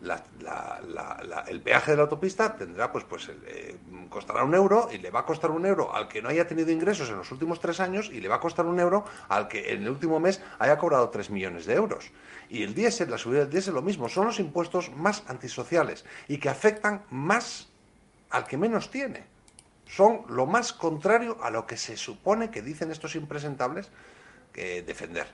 [0.00, 3.76] la, la, la, el peaje de la autopista tendrá, pues, pues eh,
[4.08, 6.70] costará un euro y le va a costar un euro al que no haya tenido
[6.70, 9.72] ingresos en los últimos tres años y le va a costar un euro al que
[9.72, 12.10] en el último mes haya cobrado tres millones de euros.
[12.48, 16.38] Y el diésel, la subida del diésel, lo mismo, son los impuestos más antisociales y
[16.38, 17.68] que afectan más
[18.30, 19.26] al que menos tiene.
[19.86, 23.90] Son lo más contrario a lo que se supone que dicen estos impresentables
[24.52, 25.26] que defender.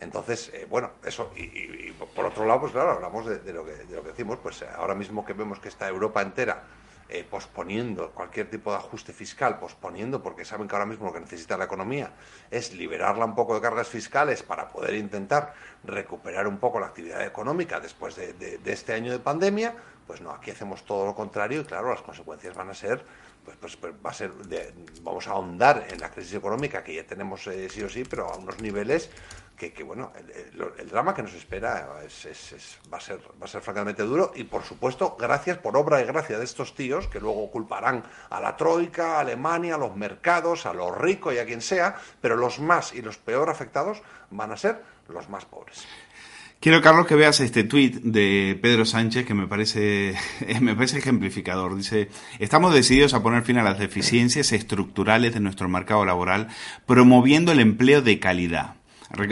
[0.00, 3.96] Entonces, eh, bueno, eso, y, por otro lado, pues claro, hablamos de, lo que, de
[3.96, 6.62] lo que decimos, pues ahora mismo que vemos que está Europa entera
[7.08, 11.20] eh, posponiendo cualquier tipo de ajuste fiscal, posponiendo, porque saben que ahora mismo lo que
[11.20, 12.12] necesita la economía
[12.50, 17.24] es liberarla un poco de cargas fiscales para poder intentar recuperar un poco la actividad
[17.26, 19.74] económica después de, de este año de pandemia,
[20.06, 23.04] pues no, aquí hacemos todo lo contrario y claro, las consecuencias van a ser
[23.44, 24.32] pues, pues, pues, va a ser
[25.02, 28.28] vamos a ahondar en la crisis económica que ya tenemos eh, sí o sí, pero
[28.28, 29.10] a unos niveles
[29.68, 30.12] que, bueno,
[30.78, 34.44] el, drama que nos espera es, va, a ser, va a ser francamente duro y
[34.44, 38.56] por supuesto, gracias por obra y gracia de estos tíos que luego culparán a la
[38.56, 42.58] Troika, a Alemania, a los mercados, a los ricos y a quien sea, pero los
[42.58, 45.86] más y los peor afectados van a ser los más pobres.
[46.60, 50.14] Quiero, Carlos, que veas este tuit de Pedro Sánchez que me parece,
[50.60, 51.74] me parece ejemplificador.
[51.74, 56.48] Dice, estamos decididos a poner fin a las deficiencias estructurales de nuestro mercado laboral,
[56.84, 58.79] promoviendo el empleo de calidad.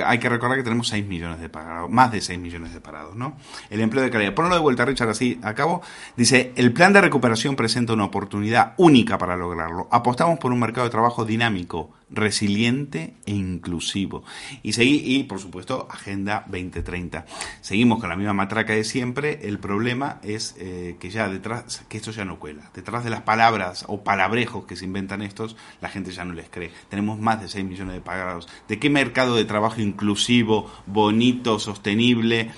[0.04, 3.14] Hay que recordar que tenemos 6 millones de parados, más de 6 millones de parados,
[3.14, 3.36] ¿no?
[3.70, 4.34] El empleo de calidad.
[4.34, 5.82] Ponlo de vuelta, Richard, así acabo.
[6.16, 9.86] Dice, el plan de recuperación presenta una oportunidad única para lograrlo.
[9.92, 14.24] Apostamos por un mercado de trabajo dinámico, resiliente e inclusivo.
[14.62, 17.26] Y, y por supuesto, Agenda 2030.
[17.60, 19.40] Seguimos con la misma matraca de siempre.
[19.42, 22.70] El problema es eh, que ya detrás, que esto ya no cuela.
[22.74, 26.48] Detrás de las palabras o palabrejos que se inventan estos, la gente ya no les
[26.48, 26.70] cree.
[26.88, 28.48] Tenemos más de 6 millones de pagados.
[28.68, 32.50] ¿De qué mercado de trabajo inclusivo, bonito, sostenible?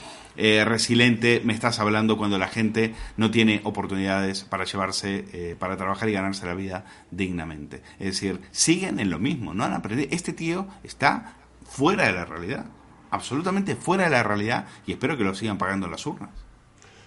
[0.43, 5.76] Eh, resiliente me estás hablando cuando la gente no tiene oportunidades para llevarse, eh, para
[5.76, 7.82] trabajar y ganarse la vida dignamente.
[7.99, 10.09] Es decir, siguen en lo mismo, no han aprendido.
[10.11, 11.34] Este tío está
[11.68, 12.64] fuera de la realidad,
[13.11, 16.30] absolutamente fuera de la realidad y espero que lo sigan pagando las urnas.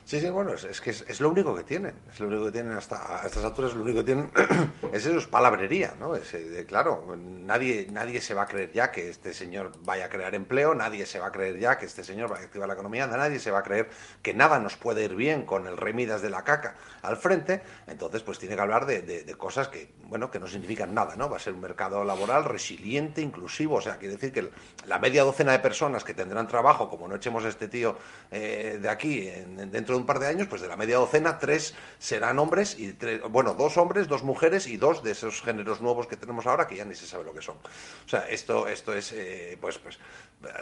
[0.06, 1.96] Sí, sí, bueno, es, que es, lo único que tienen.
[2.12, 4.32] Es lo único que tienen hasta a estas alturas, lo único que tienen
[4.92, 6.16] es eso, es palabrería, ¿no?
[6.16, 10.10] Es, eh, claro, nadie, nadie se va a creer ya que este señor vaya a
[10.10, 12.74] crear empleo, nadie se va a creer ya que este señor vaya a activar la
[12.74, 13.90] economía, nadie se va a creer
[14.22, 17.62] que nada nos puede ir bien con el remidas de la caca al frente.
[17.88, 21.30] Entonces, pues tiene que hablar de, de, cosas que, bueno, que no significan nada, ¿no?
[21.30, 23.76] Va a ser un mercado laboral resiliente, inclusivo.
[23.76, 24.50] O sea, quiere decir que
[24.86, 27.98] la media docena de personas que tendrán trabajo, como no echemos a este tío
[28.32, 31.40] eh, de aquí en, dentro de un par de años, pues de la media docena,
[31.40, 35.82] tres serán hombres y tres, bueno, dos hombres, dos mujeres y dos de esos géneros
[35.82, 37.56] nuevos que tenemos ahora que ya ni se sabe lo que son.
[37.58, 40.00] O sea, esto, esto es, eh, pues, pues,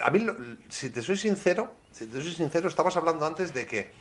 [0.04, 0.26] a mí,
[0.70, 3.92] si te soy sincero, si te soy sincero, estabas hablando antes de que,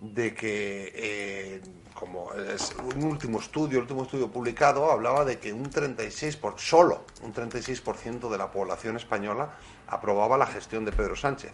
[0.00, 1.60] de que, eh,
[1.94, 6.58] como es un último estudio, el último estudio publicado, hablaba de que un 36%, por,
[6.58, 9.52] solo un 36% de la población española
[9.86, 11.52] aprobaba la gestión de Pedro Sánchez.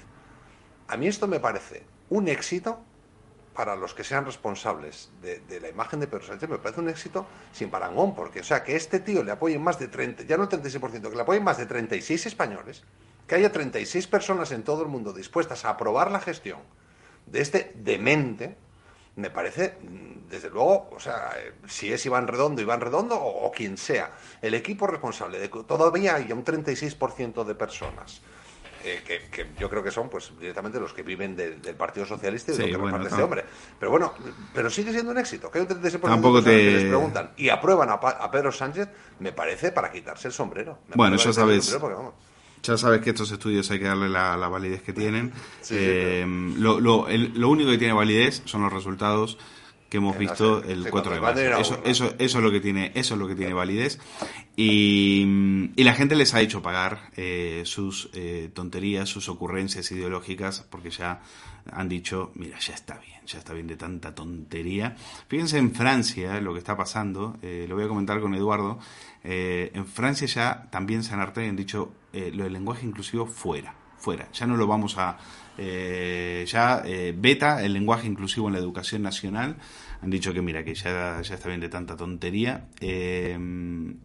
[0.89, 2.81] A mí esto me parece un éxito
[3.59, 7.27] para los que sean responsables de, la imagen de Pedro Sánchez, me parece un éxito
[7.51, 10.45] sin parangón, porque, o sea, que este tío le apoyen más de 30, ya no
[10.45, 12.85] el 36%, que le apoyen más de 36 españoles,
[13.27, 16.61] que haya 36 personas en todo el mundo dispuestas a aprobar la gestión
[17.27, 18.57] de este demente,
[19.17, 21.33] me parece, mm, desde luego, o sea,
[21.67, 25.65] si es Iván Redondo, Iván Redondo o, o quien sea, el equipo responsable de que
[25.65, 28.23] todavía haya un 36% de personas
[28.85, 32.57] eh, que, yo creo que son pues directamente los que viven del, Partido Socialista y
[32.57, 33.45] de lo que bueno, este hombre.
[33.79, 34.14] Pero bueno,
[34.55, 35.51] pero sigue siendo un éxito.
[35.51, 36.51] Que hay un 36% Tampoco te...
[36.51, 38.89] que les preguntan y aprueban a, Pedro Sánchez,
[39.20, 40.79] me parece para quitarse el sombrero.
[40.95, 41.76] bueno, eso sabes.
[42.61, 45.33] Ya sabes que estos estudios hay que darle la, validez que tienen.
[45.70, 46.24] Eh,
[46.57, 49.37] lo, lo, lo único que tiene validez son los resultados
[49.89, 51.41] que hemos visto el 4 de marzo.
[51.41, 53.99] Eso, eso, eso, es lo que tiene, eso es lo que tiene validez.
[54.55, 60.66] Y, y la gente les ha hecho pagar eh, sus eh, tonterías, sus ocurrencias ideológicas,
[60.68, 61.22] porque ya
[61.72, 64.97] han dicho, mira, ya está bien, ya está bien de tanta tontería.
[65.28, 68.78] Fíjense en Francia lo que está pasando, eh, lo voy a comentar con Eduardo.
[69.22, 73.74] en Francia ya también se han hartado y han dicho lo del lenguaje inclusivo fuera
[73.99, 74.29] fuera.
[74.33, 75.19] Ya no lo vamos a...
[75.59, 79.57] eh, ya eh, beta el lenguaje inclusivo en la educación nacional.
[80.01, 82.69] Han dicho que mira, que ya, ya está bien de tanta tontería.
[82.81, 83.37] eh,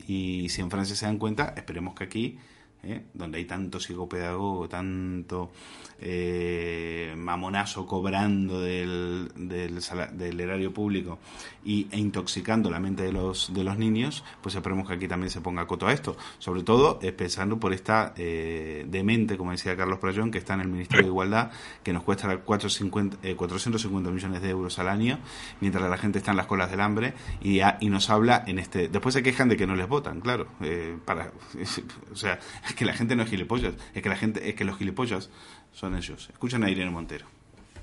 [0.08, 2.40] y si en Francia se dan cuenta, esperemos que aquí,
[2.84, 5.52] eh, donde hay tanto psicopedagogo, tanto
[6.00, 11.20] eh, mamonazo cobrando del, del, erario público
[11.64, 15.30] y, e intoxicando la mente de los, de los niños, pues esperemos que aquí también
[15.30, 16.18] se ponga coto a esto.
[16.40, 20.62] Sobre todo eh, pensando por esta eh, demente, como decía Carlos Prayón, que está en
[20.62, 21.52] el Ministerio de Igualdad,
[21.84, 25.20] que nos cuesta 450, eh, 450 millones de euros al año,
[25.62, 28.60] mientras la gente está en las colas del hambre y, a- y nos habla en
[28.60, 28.90] este...
[28.90, 30.48] Después se quejan de que no les votan, claro.
[30.62, 31.32] eh, para,
[32.12, 32.40] o sea,
[32.74, 35.30] es que la gente no es gilipollas, es que la gente, es que los gilipollas
[35.72, 36.28] son ellos.
[36.32, 37.28] Escuchan a Irene Montero.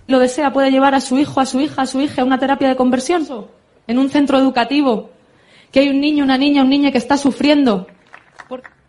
[0.09, 2.39] lo desea, puede llevar a su hijo, a su hija, a su hija a una
[2.39, 3.25] terapia de conversión
[3.87, 5.11] en un centro educativo,
[5.71, 7.87] que hay un niño, una niña, un niño que está sufriendo.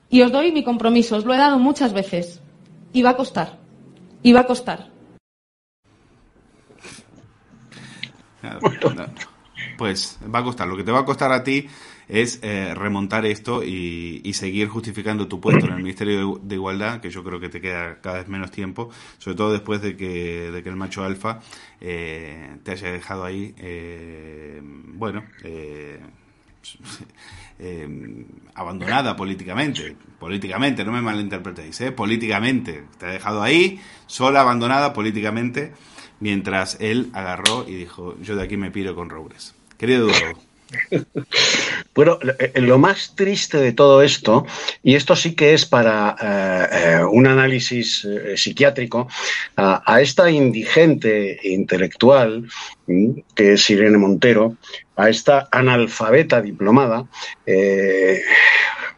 [0.09, 2.41] Y os doy mi compromiso, os lo he dado muchas veces.
[2.93, 3.59] Y va a costar.
[4.23, 4.89] Y va a costar.
[9.77, 10.67] Pues va a costar.
[10.67, 11.67] Lo que te va a costar a ti
[12.11, 16.55] es eh, remontar esto y, y seguir justificando tu puesto en el Ministerio de, de
[16.55, 19.95] Igualdad, que yo creo que te queda cada vez menos tiempo, sobre todo después de
[19.95, 21.39] que, de que el macho alfa
[21.79, 26.01] eh, te haya dejado ahí, eh, bueno, eh,
[27.59, 29.95] eh, abandonada políticamente.
[30.19, 31.91] Políticamente, no me malinterpretéis, ¿eh?
[31.93, 32.83] políticamente.
[32.99, 35.71] Te ha dejado ahí, sola, abandonada políticamente,
[36.19, 39.55] mientras él agarró y dijo, yo de aquí me piro con Roures.
[39.77, 40.50] Querido Eduardo.
[41.93, 44.45] Bueno, lo- eh, lo más triste de todo esto,
[44.81, 46.67] y esto sí que es para eh,
[46.99, 49.07] eh, un análisis psiquiátrico,
[49.57, 52.47] a, esta indigente intelectual,
[53.35, 54.55] que es Irene Montero,
[54.95, 57.05] a esta analfabeta diplomada,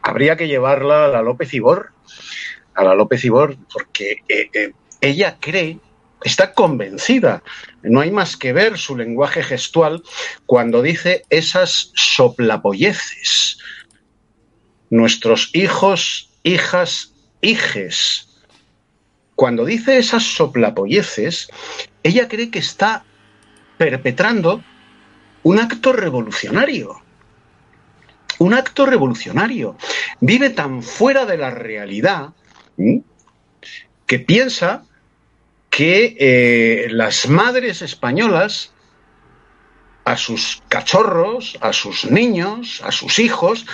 [0.02, 1.90] habría que llevarla a la López Ibor,
[2.74, 4.18] a la López Ibor, porque
[5.00, 5.78] ella cree,
[6.24, 7.42] está convencida,
[7.82, 10.02] no hay más que ver su lenguaje gestual
[10.46, 13.58] cuando dice esas soplapolleces.
[14.90, 17.12] Nuestros hijos, hijas,
[17.42, 18.28] hijes.
[19.36, 21.48] Cuando dice esas soplapolleces,
[22.02, 23.04] ella cree que está
[23.76, 24.64] perpetrando
[25.42, 27.02] un acto revolucionario.
[28.38, 29.76] Un acto revolucionario.
[30.20, 32.30] Vive tan fuera de la realidad
[34.06, 34.84] que piensa
[35.74, 38.72] que eh, las madres españolas
[40.04, 43.66] a sus cachorros, a sus niños, a sus hijos,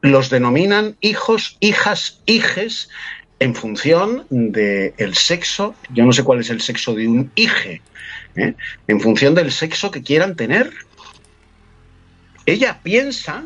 [0.00, 2.88] los denominan hijos, hijas, hijes,
[3.38, 7.80] en función del sexo, yo no sé cuál es el sexo de un hije,
[8.34, 8.54] ¿eh?
[8.88, 10.72] en función del sexo que quieran tener.
[12.44, 13.44] Ella piensa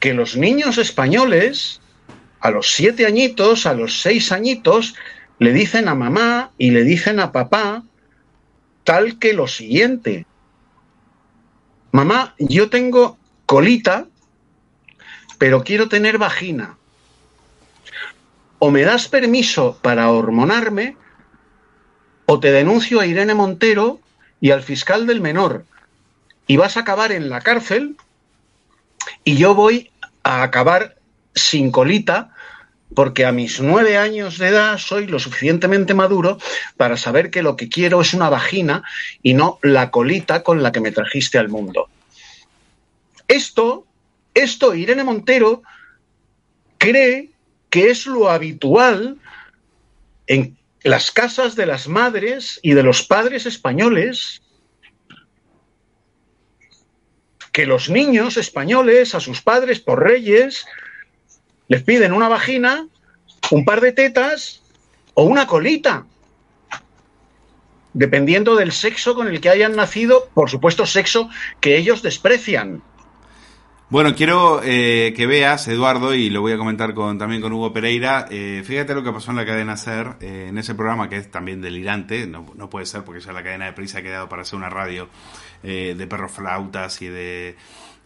[0.00, 1.82] que los niños españoles,
[2.40, 4.94] a los siete añitos, a los seis añitos,
[5.38, 7.82] le dicen a mamá y le dicen a papá
[8.84, 10.26] tal que lo siguiente.
[11.92, 14.06] Mamá, yo tengo colita,
[15.38, 16.78] pero quiero tener vagina.
[18.58, 20.96] O me das permiso para hormonarme,
[22.26, 24.00] o te denuncio a Irene Montero
[24.40, 25.64] y al fiscal del menor.
[26.46, 27.96] Y vas a acabar en la cárcel
[29.24, 29.90] y yo voy
[30.22, 30.96] a acabar
[31.34, 32.34] sin colita
[32.94, 36.38] porque a mis nueve años de edad soy lo suficientemente maduro
[36.76, 38.82] para saber que lo que quiero es una vagina
[39.22, 41.88] y no la colita con la que me trajiste al mundo.
[43.28, 43.86] Esto,
[44.34, 45.62] esto Irene Montero
[46.78, 47.30] cree
[47.70, 49.18] que es lo habitual
[50.26, 54.42] en las casas de las madres y de los padres españoles
[57.52, 60.66] que los niños españoles a sus padres por reyes
[61.68, 62.86] les piden una vagina,
[63.50, 64.62] un par de tetas
[65.14, 66.04] o una colita,
[67.92, 72.82] dependiendo del sexo con el que hayan nacido, por supuesto sexo que ellos desprecian.
[73.88, 77.72] Bueno, quiero eh, que veas, Eduardo, y lo voy a comentar con, también con Hugo
[77.72, 78.26] Pereira.
[78.30, 81.30] eh, fíjate lo que pasó en la cadena SER, eh, en ese programa que es
[81.30, 82.26] también delirante.
[82.26, 85.08] No, puede ser porque ya la cadena de prisa ha quedado para hacer una radio
[85.62, 87.56] de perros flautas y de,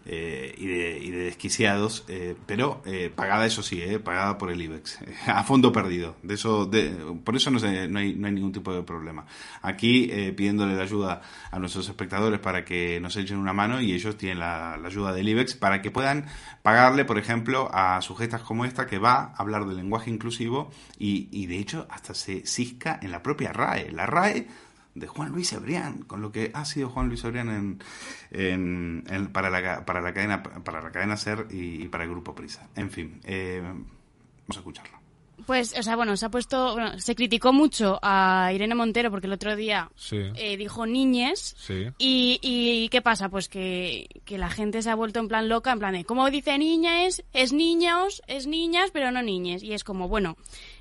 [0.07, 4.61] eh, y de, y de desquiciados, eh, pero eh, pagada, eso sí, pagada por el
[4.61, 6.17] IBEX, a fondo perdido.
[6.23, 6.91] De eso, de,
[7.23, 9.27] por eso no, sé, no, hay, no hay ningún tipo de problema.
[9.63, 14.17] Aquí pidiéndole la ayuda a nuestros espectadores para que nos echen una mano y ellos
[14.17, 16.27] tienen la, la ayuda del IBEX para que puedan
[16.63, 21.29] pagarle, por ejemplo, a sujetas como esta que va a hablar del lenguaje inclusivo y,
[21.31, 23.93] y de hecho hasta se cisca en la propia RAE.
[23.93, 24.47] La RAE
[24.95, 27.83] de Juan Luis Ebrián, con lo que ha sido Juan Luis Ebrián en,
[28.31, 32.11] en- en- para, la, para la cadena para la cadena Ser y, y para el
[32.11, 32.69] grupo Prisa.
[32.77, 34.99] En fin, eh, vamos a escucharlo.
[35.47, 39.27] Pues, o sea, bueno, se ha puesto, bueno, se criticó mucho a Irene Montero porque
[39.27, 40.19] el otro día Sí.
[40.37, 41.57] eh, dijo niñes.
[41.59, 41.87] Sí.
[41.99, 43.31] Y, y ¿qué pasa?
[43.31, 46.29] Pues que, que la gente se ha vuelto en plan loca, en plan de, ¿cómo
[46.31, 47.25] dice niña es?
[47.33, 49.63] Es niños, es niñas, pero no niñes.
[49.63, 50.37] Y es como, bueno,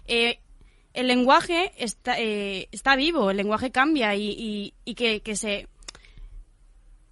[0.07, 0.39] eh,
[0.99, 5.67] el lenguaje está, eh, está vivo, el lenguaje cambia y, y, que, que se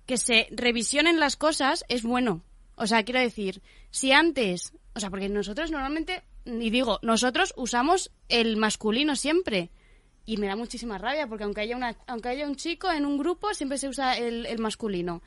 [0.06, 2.42] que se revisionen las cosas es bueno.
[2.76, 8.12] O sea, quiero decir, si antes, o sea, porque nosotros normalmente, y digo, nosotros usamos
[8.30, 9.70] el masculino siempre.
[10.26, 13.18] Y me da muchísima rabia, porque aunque haya, una, aunque haya un chico en un
[13.18, 15.22] grupo, siempre se usa el, el masculino.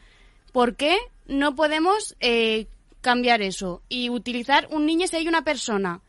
[0.52, 2.66] ¿Por qué no podemos eh,
[3.00, 6.02] cambiar eso y utilizar un niño si hay una persona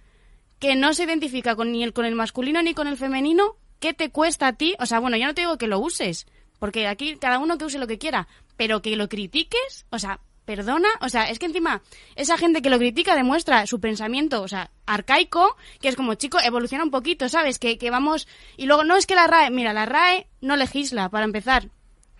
[0.62, 3.58] que no se identifica con, ni el, con el masculino ni con el femenino?
[3.80, 4.76] ¿Qué te cuesta a ti?
[4.80, 6.28] O sea, bueno, yo no te digo que lo uses,
[6.60, 10.20] porque aquí cada uno que use lo que quiera, pero que lo critiques, o sea,
[10.46, 11.82] perdona, o sea, es que encima
[12.16, 16.38] esa gente que lo critica demuestra su pensamiento, o sea, arcaico, que es como, chico,
[16.40, 17.58] evoluciona un poquito, ¿sabes?
[17.58, 18.28] Que, que vamos...
[18.56, 21.70] Y luego, no es que la RAE, mira, la RAE no legisla, para empezar.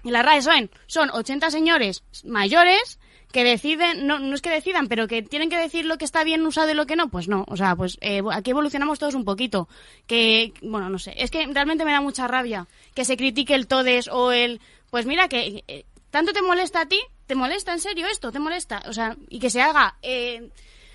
[0.04, 2.98] Y la RAE son, son 80 señores mayores
[3.32, 6.24] que deciden, no, no es que decidan, pero que tienen que decir lo que está
[6.24, 7.46] bien usado y lo que no, pues no.
[7.48, 9.68] O sea, pues eh, aquí evolucionamos todos un poquito.
[10.08, 13.68] Que, bueno, no sé, es que realmente me da mucha rabia que se critique el
[13.68, 14.60] todes o el...
[14.90, 18.40] Pues mira, que eh, tanto te molesta a ti, te molesta en serio esto, te
[18.40, 18.84] molesta.
[18.88, 19.96] O sea, y que se haga...
[20.02, 20.50] eh,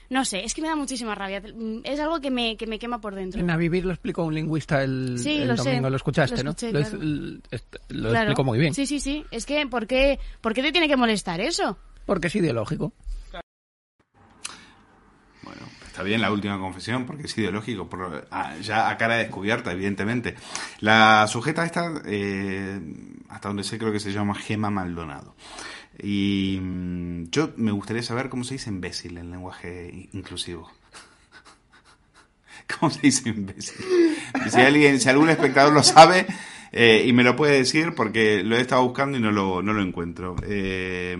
[0.08, 1.42] no sé, es que me da muchísima rabia.
[1.82, 3.40] Es algo que me, que me quema por dentro.
[3.40, 5.70] En A Vivir lo explicó un lingüista el, Sí, el lo sé.
[5.70, 6.50] domingo, lo escuchaste, Lo ¿no?
[6.50, 6.98] escuché, lo claro.
[7.88, 8.16] lo Claro.
[8.30, 8.72] explicó muy bien.
[8.72, 9.24] Sí, sí, sí.
[9.32, 11.76] Es que, ¿por qué, ¿por qué te tiene que molestar eso?
[12.06, 12.92] Porque es ideológico.
[15.86, 20.34] Está bien la última confesión porque es ideológico, por- ah, ya a cara descubierta, evidentemente.
[20.80, 22.78] La sujeta esta, eh,
[23.30, 25.34] hasta donde sé, creo que se llama Gema Maldonado.
[26.02, 30.70] Y mm, yo me gustaría saber cómo se dice imbécil en lenguaje inclusivo.
[32.78, 33.82] ¿Cómo se dice imbécil?
[34.50, 36.26] Si alguien, si algún espectador lo sabe
[36.72, 39.72] eh, y me lo puede decir porque lo he estado buscando y no lo, no
[39.72, 40.36] lo encuentro.
[40.42, 41.16] Eh,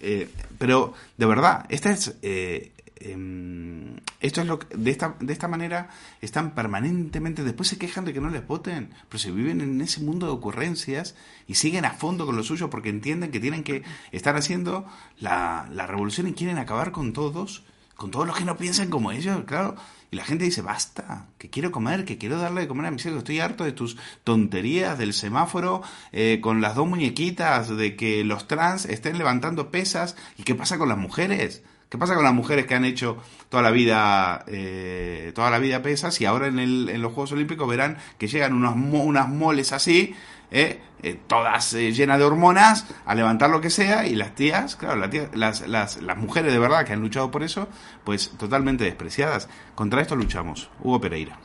[0.00, 0.28] eh,
[0.58, 5.48] pero de verdad, esta es eh, em, esto es lo que, de esta de esta
[5.48, 5.90] manera
[6.20, 10.00] están permanentemente después se quejan de que no les voten, pero se viven en ese
[10.00, 11.14] mundo de ocurrencias
[11.46, 13.82] y siguen a fondo con lo suyo porque entienden que tienen que
[14.12, 14.86] estar haciendo
[15.18, 17.64] la, la revolución y quieren acabar con todos,
[17.98, 19.74] con todos los que no piensan como ellos, claro.
[20.12, 23.04] Y la gente dice, basta, que quiero comer, que quiero darle de comer a mis
[23.04, 25.82] hijos, estoy harto de tus tonterías del semáforo
[26.12, 30.14] eh, con las dos muñequitas, de que los trans estén levantando pesas.
[30.36, 31.64] ¿Y qué pasa con las mujeres?
[31.88, 33.18] ¿Qué pasa con las mujeres que han hecho
[33.48, 37.32] toda la vida eh, toda la vida pesas y ahora en, el, en los Juegos
[37.32, 40.14] Olímpicos verán que llegan unos unas moles así,
[40.52, 44.76] eh, eh, todas eh, llenas de hormonas, a levantar lo que sea y las tías,
[44.76, 47.68] claro, la tía- las, las, las mujeres de verdad que han luchado por eso,
[48.04, 49.48] pues totalmente despreciadas.
[49.74, 50.70] Contra esto luchamos.
[50.82, 51.38] Hugo Pereira.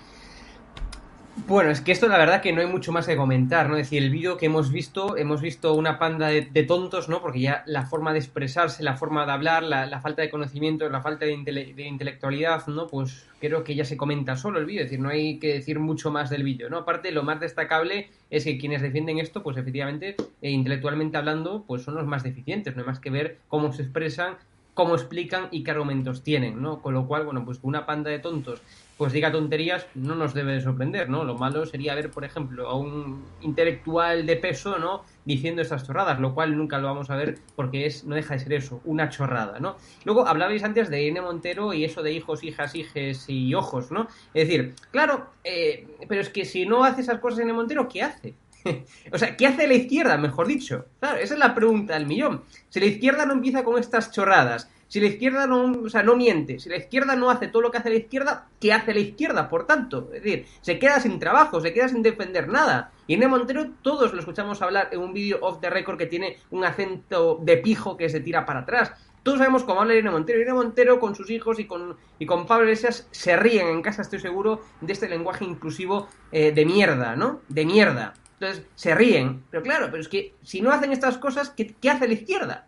[1.36, 3.76] Bueno, es que esto la verdad que no hay mucho más que comentar, ¿no?
[3.76, 7.22] Es decir, el vídeo que hemos visto, hemos visto una panda de, tontos, ¿no?
[7.22, 11.02] Porque ya la forma de expresarse, la forma de hablar, la, falta de conocimiento, la
[11.02, 12.86] falta de, intele- de intelectualidad, ¿no?
[12.88, 15.80] Pues creo que ya se comenta solo el vídeo, es decir, no hay que decir
[15.80, 16.78] mucho más del vídeo, ¿no?
[16.78, 21.82] Aparte, lo más destacable es que quienes defienden esto, pues efectivamente, eh, intelectualmente hablando, pues
[21.82, 24.38] son los más deficientes, no hay más que ver cómo se expresan,
[24.76, 26.82] cómo explican y qué argumentos tienen, ¿no?
[26.82, 28.62] Con lo cual, bueno, pues una panda de tontos
[29.04, 31.26] pues diga tonterías no nos debe de sorprender, ¿no?
[31.26, 35.04] Lo malo sería ver, por ejemplo, a un intelectual de peso, ¿no?
[35.26, 38.40] Diciendo estas chorradas, lo cual nunca lo vamos a ver porque es no deja de
[38.40, 39.76] ser eso, una chorrada, ¿no?
[40.06, 44.08] Luego hablabais antes de Irene Montero y eso de hijos, hijas, hijes y ojos, ¿no?
[44.34, 48.04] Es decir, claro, eh, pero es que si no hace esas cosas Irene Montero, ¿qué
[48.04, 48.36] hace?
[49.12, 50.86] O sea, ¿qué hace la izquierda, mejor dicho?
[51.02, 52.44] Claro, esa es la pregunta del millón.
[52.70, 56.16] Si la izquierda no empieza con estas chorradas, si la izquierda no, o sea, no
[56.16, 59.00] miente, si la izquierda no hace todo lo que hace la izquierda, ¿qué hace la
[59.00, 60.12] izquierda, por tanto?
[60.14, 62.92] Es decir, se queda sin trabajo, se queda sin defender nada.
[63.08, 66.38] Y Irene Montero, todos lo escuchamos hablar en un vídeo off the record que tiene
[66.52, 68.92] un acento de pijo que se tira para atrás.
[69.24, 70.40] Todos sabemos cómo habla Irene Montero.
[70.40, 74.04] Irene Montero con sus hijos y con, y con Pablo Iglesias se ríen en casa,
[74.04, 77.42] estoy seguro, de este lenguaje inclusivo eh, de mierda, ¿no?
[77.50, 78.14] De mierda.
[78.40, 79.42] Entonces, se ríen.
[79.50, 82.68] Pero claro, pero es que si no hacen estas cosas, ¿qué, qué hace la izquierda?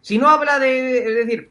[0.00, 1.00] Si no habla de...
[1.00, 1.50] Es decir,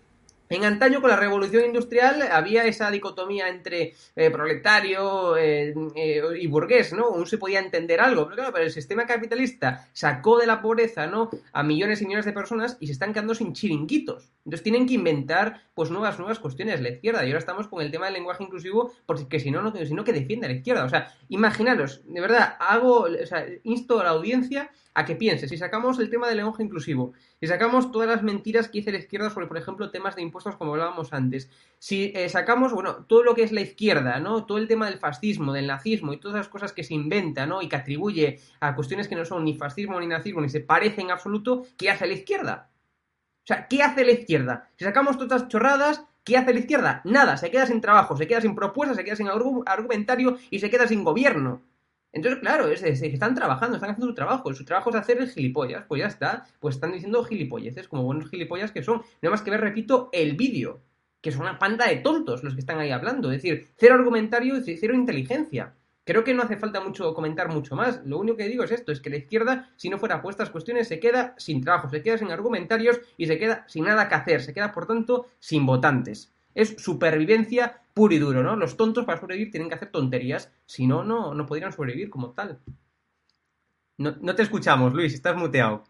[0.49, 6.47] en antaño con la revolución industrial había esa dicotomía entre eh, proletario eh, eh, y
[6.47, 7.05] burgués, ¿no?
[7.05, 11.07] Aún se podía entender algo, pero claro, pero el sistema capitalista sacó de la pobreza,
[11.07, 11.29] ¿no?
[11.53, 14.31] A millones y millones de personas y se están quedando sin chiringuitos.
[14.45, 17.23] Entonces tienen que inventar, pues, nuevas, nuevas cuestiones la izquierda.
[17.23, 20.03] Y ahora estamos con el tema del lenguaje inclusivo, porque si no, no, si no
[20.03, 20.85] que defiende a la izquierda.
[20.85, 25.49] O sea, imaginaros, de verdad, hago, o sea, insto a la audiencia a que piense,
[25.49, 28.99] si sacamos el tema del lenguaje inclusivo, si sacamos todas las mentiras que dice la
[28.99, 33.23] izquierda sobre, por ejemplo, temas de impuestos como hablábamos antes, si eh, sacamos, bueno, todo
[33.23, 34.45] lo que es la izquierda, ¿no?
[34.45, 37.61] Todo el tema del fascismo, del nazismo y todas las cosas que se inventa, ¿no?
[37.61, 41.05] Y que atribuye a cuestiones que no son ni fascismo ni nazismo ni se parecen
[41.07, 42.69] en absoluto, ¿qué hace la izquierda?
[43.43, 44.69] O sea, ¿qué hace la izquierda?
[44.75, 47.01] Si sacamos todas estas chorradas, ¿qué hace la izquierda?
[47.05, 50.59] Nada, se queda sin trabajo, se queda sin propuestas, se queda sin argu- argumentario y
[50.59, 51.61] se queda sin gobierno.
[52.15, 54.51] Entonces, claro, es, es- están trabajando, están haciendo su trabajo.
[54.55, 55.83] Su trabajo es hacer el gilipollas.
[55.87, 56.47] Pues ya está.
[56.59, 59.03] Pues están diciendo gilipolleces, como buenos gilipollas que son.
[59.21, 60.81] No más que ver, repito, el vídeo.
[61.21, 63.31] Que son una panda de tontos los que están ahí hablando.
[63.31, 65.73] Es decir, cero argumentario y cero inteligencia.
[66.05, 68.05] Creo que no hace falta mucho comentar mucho más.
[68.05, 70.51] Lo único que digo es esto, es que la izquierda, si no fuera por estas
[70.51, 74.15] cuestiones, se queda sin trabajo, se queda sin argumentarios y se queda sin nada que
[74.15, 76.31] hacer, se queda, por tanto, sin votantes.
[76.55, 78.55] Es supervivencia puro y duro, ¿no?
[78.55, 82.31] Los tontos para sobrevivir tienen que hacer tonterías, si no, no, no podrían sobrevivir como
[82.31, 82.59] tal.
[83.97, 85.83] No, no te escuchamos, Luis, estás muteado.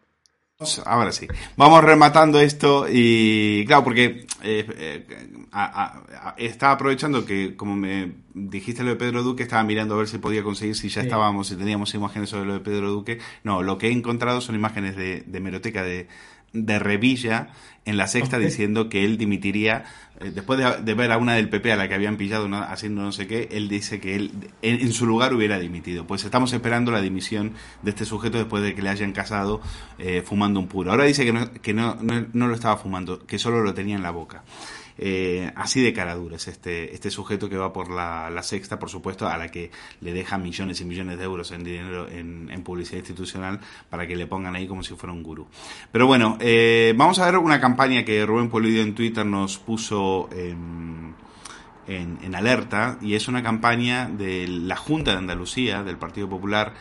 [0.85, 1.27] Ahora sí.
[1.57, 5.05] Vamos rematando esto y claro, porque eh, eh,
[5.51, 9.95] a- a- a- estaba aprovechando que como me dijiste lo de Pedro Duque, estaba mirando
[9.95, 11.07] a ver si podía conseguir si ya Sí.
[11.07, 13.19] estábamos, si teníamos imágenes sobre lo de Pedro Duque.
[13.43, 16.07] No, lo que he encontrado son imágenes de, de meroteca de,
[16.55, 17.49] de Revilla
[17.85, 19.85] en la sexta diciendo que él dimitiría
[20.19, 23.01] eh, después de, de ver a una del PP a la que habían pillado haciendo
[23.01, 24.31] no sé qué, él dice que él
[24.61, 26.07] en, en su lugar hubiera dimitido.
[26.07, 29.61] Pues estamos esperando la dimisión de este sujeto después de que le hayan casado
[29.99, 30.91] eh, fumando un puro.
[30.91, 33.95] Ahora dice que, no, que no, no, no lo estaba fumando, que solo lo tenía
[33.95, 34.43] en la boca.
[34.97, 38.79] Eh, así de cara dura es este, este sujeto que va por la, la sexta,
[38.79, 39.71] por supuesto, a la que
[40.01, 44.25] le deja millones y millones de euros en dinero en, publicidad institucional para que le
[44.25, 45.45] pongan ahí como si fuera un gurú.
[45.91, 50.29] Pero bueno, eh, vamos a ver una campaña que Rubén Polidio en Twitter nos puso
[50.31, 51.13] en,
[51.87, 56.73] en alerta y es una campaña de la Junta de Andalucía, del Partido Popular,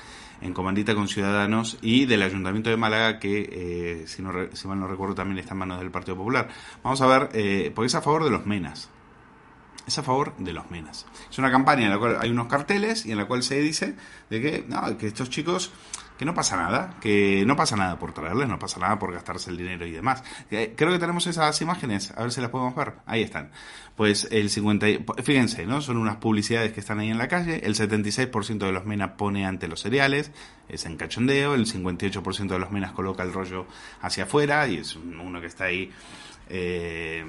[0.45, 4.79] en comandita con Ciudadanos y del Ayuntamiento de Málaga, que eh, si, no, si mal
[4.79, 6.49] no recuerdo también está en manos del Partido Popular.
[6.83, 8.91] Vamos a ver, eh, porque es a favor de los menas.
[9.87, 11.07] Es a favor de los menas.
[11.31, 13.97] Es una campaña en la cual hay unos carteles y en la cual se dice
[14.29, 14.67] de que,
[14.99, 15.73] que estos chicos,
[16.19, 19.49] que no pasa nada, que no pasa nada por traerles, no pasa nada por gastarse
[19.51, 20.23] el dinero y demás.
[20.51, 22.97] Eh, Creo que tenemos esas imágenes, a ver si las podemos ver.
[23.07, 23.51] Ahí están.
[23.97, 25.81] Pues el 50, y- fíjense, ¿no?
[25.81, 27.65] Son unas publicidades que están ahí en la calle.
[27.65, 30.33] El 76% de los menas pone ante los cereales,
[30.69, 31.55] es en cachondeo.
[31.55, 33.67] El 58% de los menas coloca el rollo
[34.03, 35.91] hacia afuera y es un- uno que está ahí
[36.51, 37.25] eh,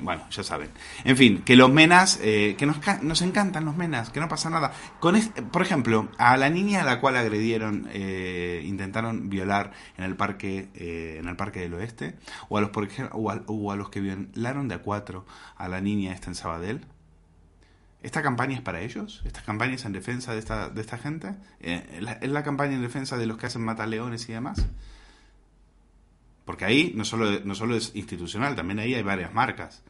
[0.00, 0.70] bueno, ya saben.
[1.04, 4.48] En fin, que los menas, eh, que nos, nos encantan los menas, que no pasa
[4.48, 4.72] nada.
[4.98, 10.04] Con este- por ejemplo, a la niña a la cual agredieron, eh, intentaron violar en
[10.04, 12.14] el parque, eh, en el parque del oeste,
[12.48, 15.26] o a los por ej- o a, o a los que violaron de a cuatro
[15.56, 16.84] a la niña esta en Sabadell.
[18.02, 19.22] ¿Esta campaña es para ellos?
[19.24, 21.34] ¿Esta campaña es en defensa de esta, de esta gente?
[21.60, 24.64] Eh, ¿Es la- ¿Es la campaña en defensa de los que hacen mataleones y demás?
[26.44, 29.82] Porque ahí no solo, no solo es institucional, también ahí hay varias marcas.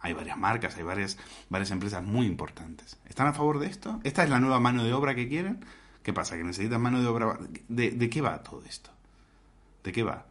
[0.00, 1.16] Hay varias marcas, hay varias,
[1.48, 2.98] varias empresas muy importantes.
[3.08, 3.98] ¿Están a favor de esto?
[4.04, 5.64] ¿Esta es la nueva mano de obra que quieren?
[6.02, 6.36] ¿Qué pasa?
[6.36, 7.38] ¿Que necesitan mano de obra?
[7.68, 8.90] ¿De, de qué va todo esto?
[9.82, 10.26] ¿De qué va?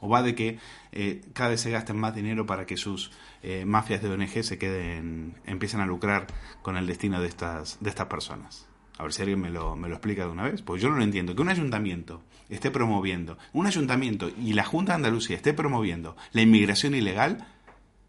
[0.00, 0.58] ¿O va de que
[0.92, 3.10] eh, cada vez se gasten más dinero para que sus
[3.42, 6.26] eh, mafias de ONG se queden, empiecen a lucrar
[6.62, 8.66] con el destino de estas, de estas personas?
[8.98, 10.62] A ver si alguien me lo, me lo explica de una vez.
[10.62, 11.34] Pues yo no lo entiendo.
[11.34, 16.42] Que un ayuntamiento esté promoviendo, un ayuntamiento y la Junta de Andalucía esté promoviendo la
[16.42, 17.46] inmigración ilegal,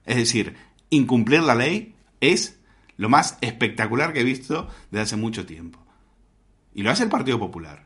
[0.05, 0.55] es decir,
[0.89, 2.59] incumplir la ley, es
[2.97, 5.79] lo más espectacular que he visto desde hace mucho tiempo.
[6.73, 7.85] Y lo hace el Partido Popular.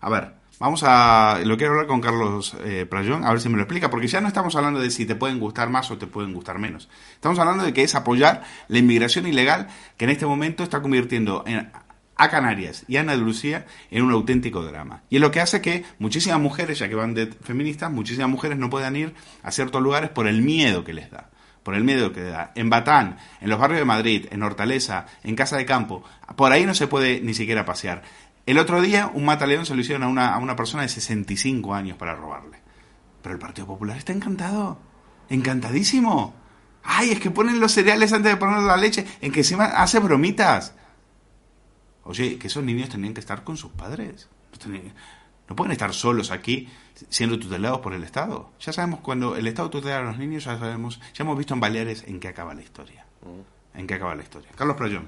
[0.00, 1.38] A ver, vamos a.
[1.44, 4.20] Lo quiero hablar con Carlos eh, Prayón, a ver si me lo explica, porque ya
[4.20, 6.88] no estamos hablando de si te pueden gustar más o te pueden gustar menos.
[7.14, 11.44] Estamos hablando de que es apoyar la inmigración ilegal que en este momento está convirtiendo
[11.46, 11.70] en-
[12.20, 15.02] a Canarias y a Andalucía en un auténtico drama.
[15.08, 18.58] Y es lo que hace que muchísimas mujeres, ya que van de feministas, muchísimas mujeres
[18.58, 21.30] no puedan ir a ciertos lugares por el miedo que les da.
[21.62, 22.50] Por el miedo que da.
[22.56, 26.02] En Batán, en los barrios de Madrid, en Hortaleza, en Casa de Campo,
[26.34, 28.02] por ahí no se puede ni siquiera pasear.
[28.48, 31.74] El otro día un mataleón se lo hicieron a una, a una persona de 65
[31.74, 32.58] años para robarle.
[33.20, 34.78] Pero el Partido Popular está encantado.
[35.28, 36.34] Encantadísimo.
[36.82, 39.06] Ay, es que ponen los cereales antes de poner la leche.
[39.20, 40.74] En que encima hace bromitas.
[42.04, 44.30] Oye, que esos niños tenían que estar con sus padres.
[45.46, 46.70] No pueden estar solos aquí
[47.10, 48.52] siendo tutelados por el Estado.
[48.60, 51.60] Ya sabemos cuando el Estado tutela a los niños, ya sabemos, ya hemos visto en
[51.60, 53.04] Baleares en qué acaba la historia.
[53.74, 54.48] En qué acaba la historia.
[54.56, 55.06] Carlos Proyón.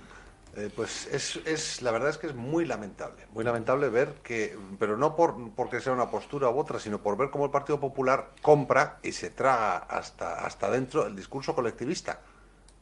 [0.57, 4.59] Eh, pues es, es la verdad es que es muy lamentable, muy lamentable ver que,
[4.81, 7.79] pero no por porque sea una postura u otra, sino por ver cómo el Partido
[7.79, 12.21] Popular compra y se traga hasta hasta dentro el discurso colectivista.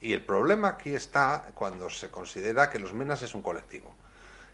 [0.00, 3.94] Y el problema aquí está cuando se considera que los menas es un colectivo.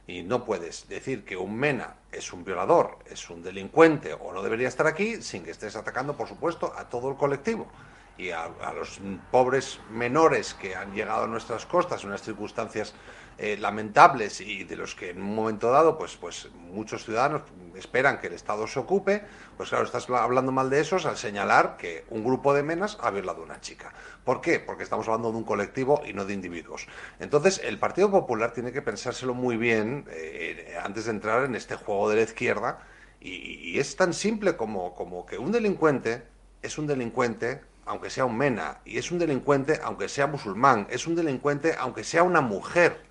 [0.07, 4.43] Y no puedes decir que un MENA es un violador, es un delincuente o no
[4.43, 7.69] debería estar aquí sin que estés atacando, por supuesto, a todo el colectivo
[8.17, 9.01] y a, los
[9.31, 12.95] pobres menores que han llegado a nuestras costas en unas circunstancias
[13.37, 17.43] eh, lamentables y de los que en un momento dado pues, pues muchos ciudadanos
[17.75, 19.25] esperan que el Estado se ocupe,
[19.57, 23.11] pues claro, estás hablando mal de esos al señalar que un grupo de menas ha
[23.11, 23.93] violado a una chica.
[24.25, 24.61] ¿Por qué?
[24.61, 26.87] Porque estamos hablando de un colectivo y no de individuos.
[27.19, 31.75] Entonces, el Partido Popular tiene que pensárselo muy bien eh, antes de entrar en este
[31.75, 32.79] juego de la izquierda
[33.21, 36.23] y, y es tan simple como, como que un delincuente
[36.63, 41.07] es un delincuente aunque sea un mena, y es un delincuente aunque sea musulmán, es
[41.07, 43.03] un delincuente aunque sea una mujer.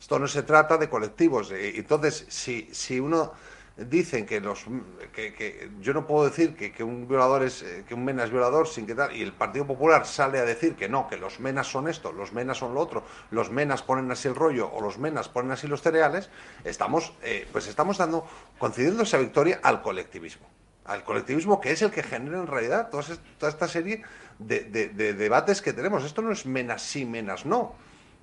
[0.00, 1.50] Esto no se trata de colectivos.
[1.50, 3.32] eh, Entonces, si, si uno
[3.76, 4.66] dicen que los
[5.12, 8.22] que, que yo no puedo decir que, que un violador es eh, que un mena
[8.22, 11.16] es violador sin que tal y el Partido Popular sale a decir que no que
[11.16, 13.02] los menas son esto los menas son lo otro
[13.32, 16.30] los menas ponen así el rollo o los menas ponen así los cereales
[16.62, 18.24] estamos eh, pues estamos dando
[18.58, 20.46] concediendo esa victoria al colectivismo
[20.84, 24.02] al colectivismo que es el que genera en realidad toda, es- toda esta serie
[24.38, 27.74] de, de- de debates que tenemos esto no es menas sí menas no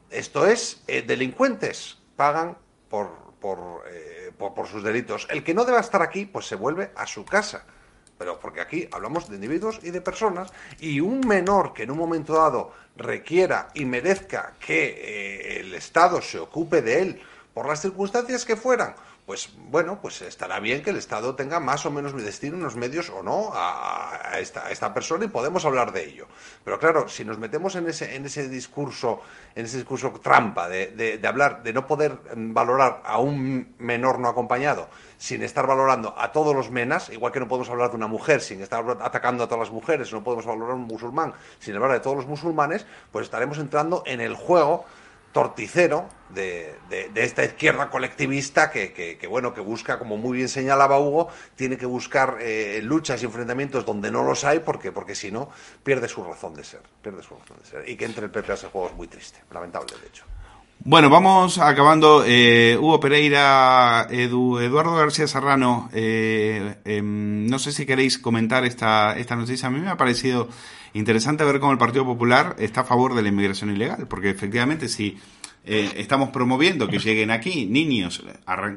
[0.10, 2.58] esto es eh, delincuentes pagan
[2.90, 3.10] por,
[3.40, 5.26] por, eh, por, por sus delitos.
[5.32, 7.64] El que no deba estar aquí, pues se vuelve a su casa.
[8.18, 10.52] Pero porque aquí hablamos de individuos y de personas
[10.82, 16.22] y un menor que en un momento dado requiera y merezca que eh, el Estado
[16.22, 17.22] se ocupe de él
[17.54, 18.94] por las circunstancias que fueran,
[19.26, 23.10] pues bueno, pues estará bien que el Estado tenga más o menos destino, unos medios
[23.10, 26.28] o no a, a esta, a esta persona y podemos hablar de ello.
[26.66, 29.22] Pero claro, si nos metemos en ese, en ese discurso,
[29.56, 34.20] en ese discurso trampa de, de- de hablar, de no poder valorar a un menor
[34.20, 37.96] no acompañado, sin estar valorando a todos los menas, igual que no podemos hablar de
[37.96, 41.34] una mujer sin estar atacando a todas las mujeres, no podemos valorar a un musulmán
[41.60, 44.86] sin hablar de todos los musulmanes, pues estaremos entrando en el juego
[45.32, 46.76] torticero de,
[47.16, 52.38] esta izquierda colectivista que, bueno que busca como muy bien señalaba Hugo tiene que buscar
[52.42, 55.50] eh, luchas y enfrentamientos donde no los hay porque porque si no
[55.84, 58.52] pierde su razón de ser pierde su razón de ser y que entre el PP
[58.52, 60.26] a ese juego es muy triste lamentable de hecho
[60.84, 62.24] Bueno, vamos acabando.
[62.26, 69.16] Eh, Hugo Pereira, Edu, Eduardo García Serrano, eh, em, no sé si queréis comentar esta,
[69.16, 69.68] esta noticia.
[69.68, 70.50] A mí me ha parecido
[70.94, 74.90] interesante ver cómo el Partido Popular está a favor de la inmigración ilegal, porque efectivamente
[74.90, 75.20] si
[75.66, 78.24] eh, estamos promoviendo que lleguen aquí niños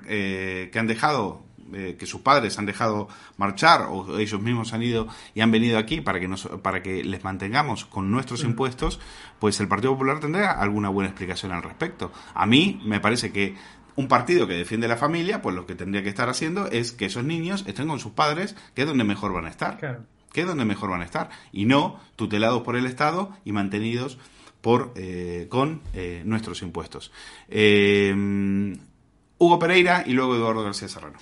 [0.08, 4.82] eh, que han dejado eh, que sus padres han dejado marchar o ellos mismos han
[4.82, 9.00] ido y han venido aquí para que nos, para que les mantengamos con nuestros impuestos,
[9.38, 12.12] pues el Partido Popular tendrá alguna buena explicación al respecto.
[12.34, 13.56] A mí me parece que
[13.96, 17.06] un partido que defiende la familia, pues lo que tendría que estar haciendo es que
[17.06, 19.78] esos niños estén con sus padres, que es donde mejor van a estar.
[19.78, 20.04] Claro.
[20.32, 21.30] Que es donde mejor van a estar.
[21.50, 24.18] Y no tutelados por el Estado y mantenidos
[24.64, 27.12] por eh, con eh, nuestros impuestos.
[27.50, 28.10] Eh,
[29.36, 31.18] Hugo Pereira y luego Eduardo García Serrano.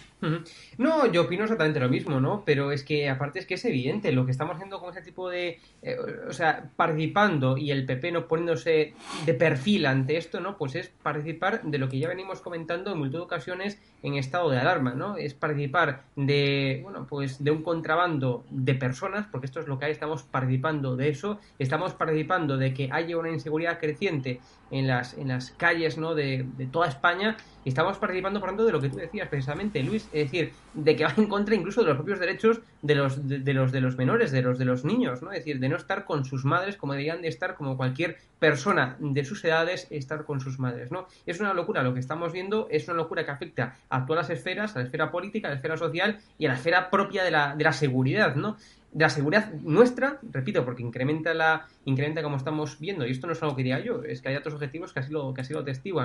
[0.78, 2.44] No, yo opino exactamente lo mismo, ¿no?
[2.44, 5.28] Pero es que aparte es que es evidente lo que estamos haciendo con ese tipo
[5.28, 5.96] de, eh,
[6.28, 8.94] o sea, participando y el PP no poniéndose
[9.26, 10.56] de perfil ante esto, ¿no?
[10.56, 14.50] Pues es participar de lo que ya venimos comentando en multitud de ocasiones en estado
[14.50, 15.16] de alarma, ¿no?
[15.16, 19.86] Es participar de, bueno, pues de un contrabando de personas, porque esto es lo que
[19.86, 25.14] hay, estamos participando de eso, estamos participando de que haya una inseguridad creciente en las,
[25.14, 26.14] en las calles, ¿no?
[26.14, 29.82] De, de toda España y estamos participando, por tanto, de lo que tú decías precisamente,
[29.82, 33.28] Luis, es decir, de que va en contra incluso de los propios derechos de los
[33.28, 35.32] de, los de los menores, de los de los niños, ¿no?
[35.32, 38.96] Es decir, de no estar con sus madres como deberían de estar como cualquier persona
[38.98, 41.06] de sus edades estar con sus madres, ¿no?
[41.26, 44.38] Es una locura lo que estamos viendo, es una locura que afecta a todas las
[44.38, 47.30] esferas, a la esfera política, a la esfera social y a la esfera propia de
[47.30, 48.56] la, de la seguridad, ¿no?
[48.92, 53.32] De la seguridad nuestra, repito, porque incrementa la incrementa como estamos viendo, y esto no
[53.32, 55.42] es algo que diga yo, es que hay otros objetivos que así lo, que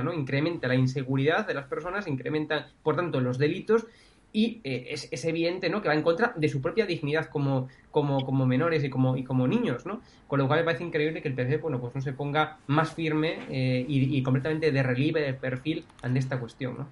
[0.03, 0.13] ¿no?
[0.13, 3.85] Incrementa la inseguridad de las personas, incrementa, por tanto, los delitos,
[4.33, 5.81] y eh, es, evidente, ¿no?
[5.81, 9.23] Que va en contra de su propia dignidad como, como, como menores y como, y
[9.23, 10.01] como niños, ¿no?
[10.27, 12.93] Con lo cual me parece increíble que el PP, bueno, pues no se ponga más
[12.93, 16.87] firme eh, y, y completamente de relieve, de perfil ante esta cuestión, ¿no?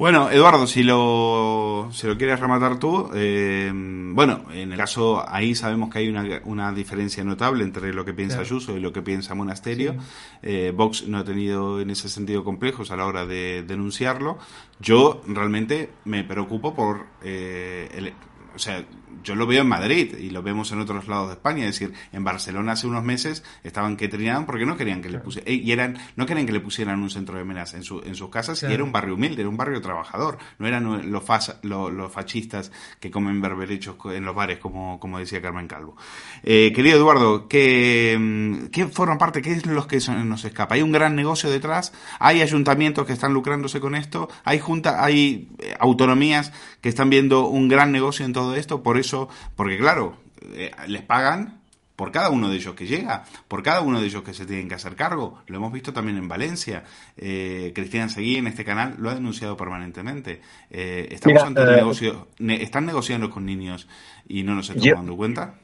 [0.00, 5.54] Bueno, Eduardo, si lo, si lo quieres rematar tú, eh, bueno, en el caso ahí
[5.54, 8.46] sabemos que hay una, una diferencia notable entre lo que piensa Claro.
[8.46, 9.96] Ayuso y lo que piensa Monasterio.
[10.42, 14.38] Eh, Vox no ha tenido en ese sentido complejos a la hora de denunciarlo.
[14.80, 18.14] Yo realmente me preocupo por, eh, el-
[18.56, 18.82] o sea,
[19.24, 21.66] yo lo veo en Madrid y lo vemos en otros lados de España.
[21.66, 25.18] Es decir, en Barcelona hace unos meses estaban que triaban porque no querían que le
[25.18, 28.14] pusieran, y eran, no querían que le pusieran un centro de menas en, su, en
[28.14, 30.38] sus casas y era un barrio humilde, era un barrio trabajador.
[30.58, 35.18] No eran los, fas- lo- los fascistas que comen berberechos en los bares, como, como
[35.18, 35.96] decía Carmen Calvo.
[36.42, 39.42] Eh, querido Eduardo, ¿qué, mm, ¿qué forma parte?
[39.42, 40.74] ¿Qué es lo que son- nos escapa?
[40.76, 41.92] ¿Hay un gran negocio detrás?
[42.18, 44.28] ¿Hay ayuntamientos que están lucrándose con esto?
[44.44, 48.82] ¿Hay junta, hay eh, autonomías que están viendo un gran negocio en todo esto?
[48.82, 50.16] Por eso, porque claro,
[50.52, 51.58] eh, les pagan
[51.96, 54.68] por cada uno de ellos que llega, por cada uno de ellos que se tienen
[54.70, 55.42] que hacer cargo.
[55.48, 56.84] Lo hemos visto también en Valencia.
[57.16, 60.40] Eh, Cristian Seguí en este canal lo ha denunciado permanentemente.
[60.70, 62.28] Eh, estamos Mira, ante eh, negocio.
[62.38, 63.86] ne- están negociando con niños
[64.26, 65.56] y no nos estamos Yo- dando cuenta.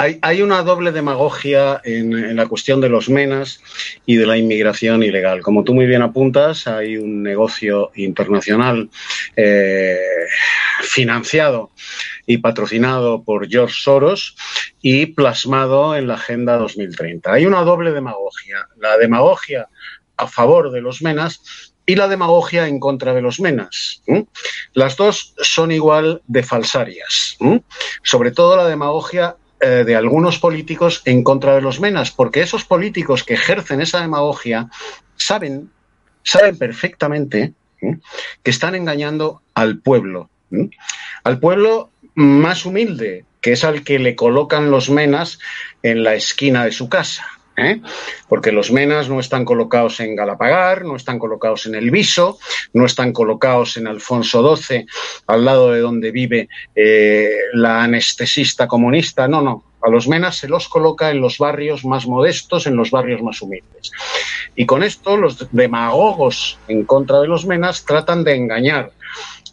[0.00, 3.60] Hay, una doble demagogia en, la cuestión de los menas
[4.06, 5.42] y de la inmigración ilegal.
[5.42, 8.88] Como tú muy bien apuntas, hay un negocio internacional
[9.36, 9.98] eh,
[10.80, 11.70] financiado
[12.24, 14.36] y patrocinado por George Soros
[14.80, 17.34] y plasmado en la Agenda 2030.
[17.34, 18.68] Hay una doble demagogia.
[18.78, 19.68] La demagogia
[20.16, 24.02] a favor de los menas y la demagogia en contra de los menas.
[24.72, 27.36] Las dos son igual de falsarias.
[28.02, 32.64] Sobre todo la demagogia eh, de algunos políticos en contra de los menas, porque esos
[32.64, 34.68] políticos que ejercen esa demagogia
[35.16, 35.70] saben,
[36.22, 38.00] saben perfectamente ¿m?
[38.42, 40.30] que están engañando al pueblo.
[40.50, 40.70] ¿m?
[41.24, 45.38] Al pueblo más humilde, que es al que le colocan los menas
[45.82, 47.26] en la esquina de su casa.
[47.60, 47.80] ¿Eh?
[48.28, 52.38] Porque los menas no están colocados en Galapagar, no están colocados en El Viso,
[52.72, 54.86] no están colocados en Alfonso XII,
[55.26, 59.28] al lado de donde vive eh, la anestesista comunista.
[59.28, 59.64] No, no.
[59.82, 63.40] A los menas se los coloca en los barrios más modestos, en los barrios más
[63.40, 63.92] humildes.
[64.54, 68.92] Y con esto los demagogos en contra de los menas tratan de engañar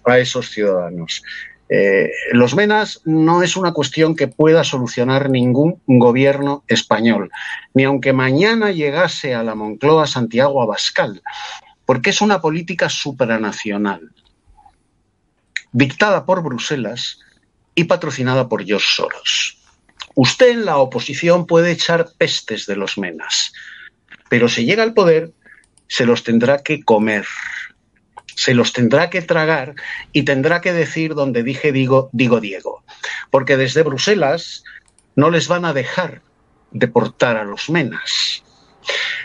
[0.03, 1.23] a esos ciudadanos.
[1.69, 7.29] Eh, los menas no es una cuestión que pueda solucionar ningún gobierno español,
[7.73, 11.21] ni aunque mañana llegase a la Moncloa Santiago Abascal,
[11.85, 14.11] porque es una política supranacional,
[15.73, 17.19] dictada por Bruselas
[17.75, 19.57] y patrocinada por George Soros.
[20.15, 23.51] Usted en la oposición puede echar pestes de los menas,
[24.29, 25.31] pero si llega al poder,
[25.87, 27.25] se los tendrá que comer
[28.37, 29.73] se los tendrá que tragar
[30.13, 32.83] y tendrá que decir donde dije digo, digo Diego.
[33.31, 34.63] Porque desde Bruselas
[35.15, 36.21] no les van a dejar
[36.69, 38.43] deportar a los menas.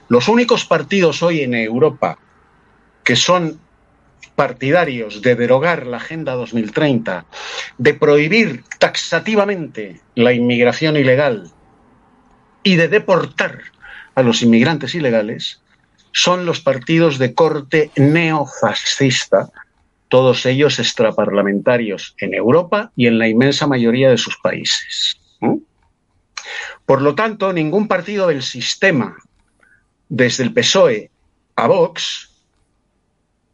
[0.08, 2.18] Los únicos partidos hoy en Europa
[3.04, 3.60] que son
[4.34, 7.26] partidarios de derogar la Agenda 2030,
[7.76, 11.50] de prohibir taxativamente la inmigración ilegal
[12.62, 13.60] y de deportar
[14.14, 15.60] a los inmigrantes ilegales,
[16.12, 19.50] son los partidos de corte neofascista,
[20.08, 25.18] todos ellos extraparlamentarios en Europa y en la inmensa mayoría de sus países.
[26.84, 29.16] Por lo tanto, ningún partido del sistema,
[30.08, 31.10] desde el PSOE
[31.56, 32.30] a Vox,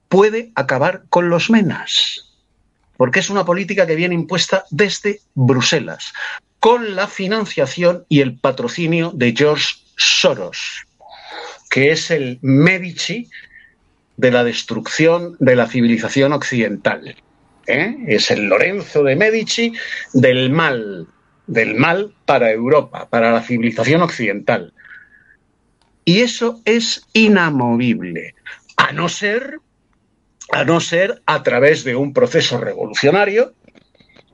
[0.08, 2.34] puede acabar con los menas,
[2.96, 6.12] porque es una política que viene impuesta desde Bruselas,
[6.58, 10.87] con la financiación y el patrocinio de George Soros
[11.70, 13.30] que es el Medici
[14.16, 17.16] de la destrucción de la civilización occidental.
[17.66, 17.96] ¿eh?
[18.06, 19.72] Es el Lorenzo de Medici
[20.12, 21.06] del mal,
[21.46, 24.72] del mal para Europa, para la civilización occidental.
[26.04, 28.34] Y eso es inamovible,
[28.76, 29.58] a no ser,
[30.50, 33.52] a no ser a través de un proceso revolucionario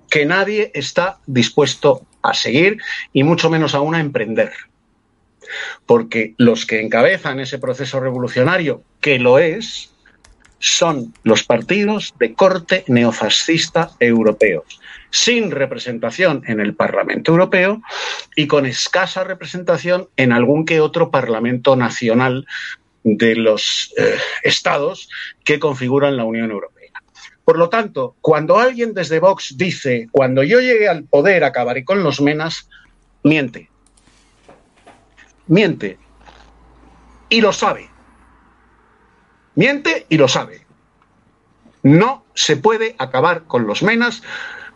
[0.08, 2.78] que nadie está dispuesto a seguir
[3.12, 4.52] y mucho menos aún a emprender
[5.86, 9.94] porque los que encabezan ese proceso revolucionario, que lo es,
[10.64, 17.82] son los partidos de corte neofascista europeos, sin representación en el Parlamento Europeo
[18.34, 22.46] y con escasa representación en algún que otro Parlamento nacional
[23.02, 25.10] de los eh, estados
[25.44, 26.92] que configuran la Unión Europea.
[27.44, 32.02] Por lo tanto, cuando alguien desde Vox dice, cuando yo llegue al poder acabaré con
[32.02, 32.70] los menas,
[33.22, 33.68] miente
[35.46, 35.98] miente
[37.28, 37.88] y lo sabe.
[39.54, 40.66] Miente y lo sabe.
[41.82, 44.22] No se puede acabar con los menas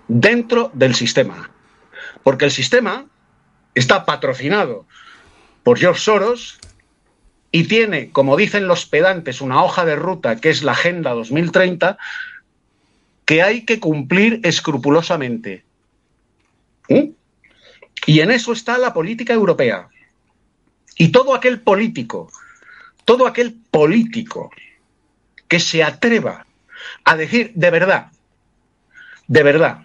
[0.08, 1.50] dentro del sistema,
[2.22, 3.06] porque el sistema
[3.74, 4.86] está patrocinado
[5.62, 6.58] por George Soros
[7.50, 11.98] y tiene, como dicen los pedantes, una hoja de ruta que es la Agenda 2030
[13.24, 15.64] que hay que cumplir escrupulosamente.
[16.88, 17.10] ¿Mm?
[18.06, 19.88] Y en eso está la política europea.
[20.98, 22.30] Y todo aquel político,
[23.04, 24.50] todo aquel político
[25.46, 26.44] que se atreva
[27.04, 28.08] a decir de verdad,
[29.28, 29.78] de verdad,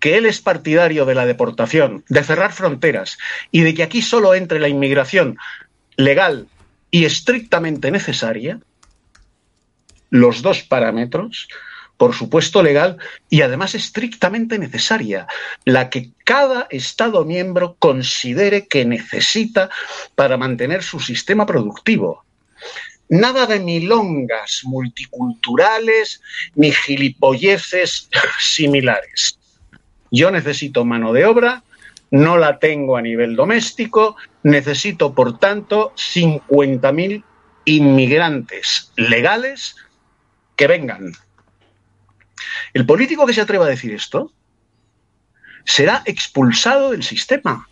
[0.00, 3.18] que él es partidario de la deportación, de cerrar fronteras
[3.50, 5.38] y de que aquí solo entre la inmigración
[5.96, 6.48] legal
[6.90, 8.60] y estrictamente necesaria,
[10.10, 11.48] los dos parámetros,
[11.98, 12.96] por supuesto legal
[13.28, 15.26] y además estrictamente necesaria,
[15.64, 19.68] la que cada Estado miembro considere que necesita
[20.14, 22.24] para mantener su sistema productivo.
[23.10, 26.22] Nada de milongas multiculturales
[26.54, 28.08] ni gilipolleces
[28.38, 29.38] similares.
[30.10, 31.64] Yo necesito mano de obra,
[32.10, 37.24] no la tengo a nivel doméstico, necesito, por tanto, 50.000
[37.64, 39.76] inmigrantes legales
[40.56, 41.12] que vengan.
[42.72, 44.32] El político que se atreva a decir esto
[45.64, 47.68] será expulsado del sistema.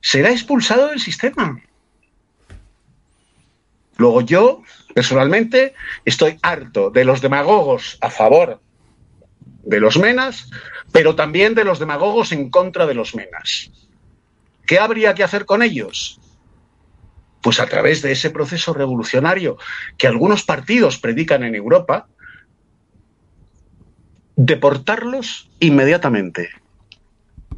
[0.00, 1.60] Será expulsado del sistema.
[3.96, 4.62] Luego yo,
[4.94, 5.74] personalmente,
[6.04, 8.60] estoy harto de los demagogos a favor
[9.62, 10.48] de los menas,
[10.92, 13.70] pero también de los demagogos en contra de los menas.
[14.66, 16.18] ¿Qué habría que hacer con ellos?
[17.42, 19.58] Pues a través de ese proceso revolucionario
[19.98, 22.08] que algunos partidos predican en Europa,
[24.46, 26.48] deportarlos inmediatamente.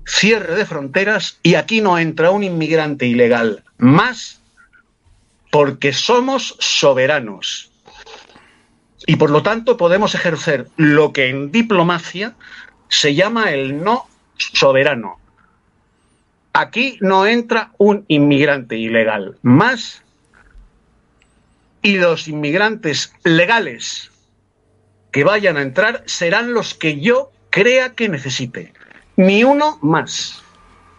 [0.04, 4.40] Cierre de fronteras y aquí no entra un inmigrante ilegal más
[5.52, 7.70] porque somos soberanos.
[9.06, 12.34] Y por lo tanto podemos ejercer lo que en diplomacia
[12.88, 15.18] se llama el no soberano.
[16.52, 20.02] Aquí no entra un inmigrante ilegal más
[21.80, 24.11] y los inmigrantes legales
[25.12, 28.72] que vayan a entrar serán los que yo crea que necesite.
[29.16, 30.42] Ni uno más.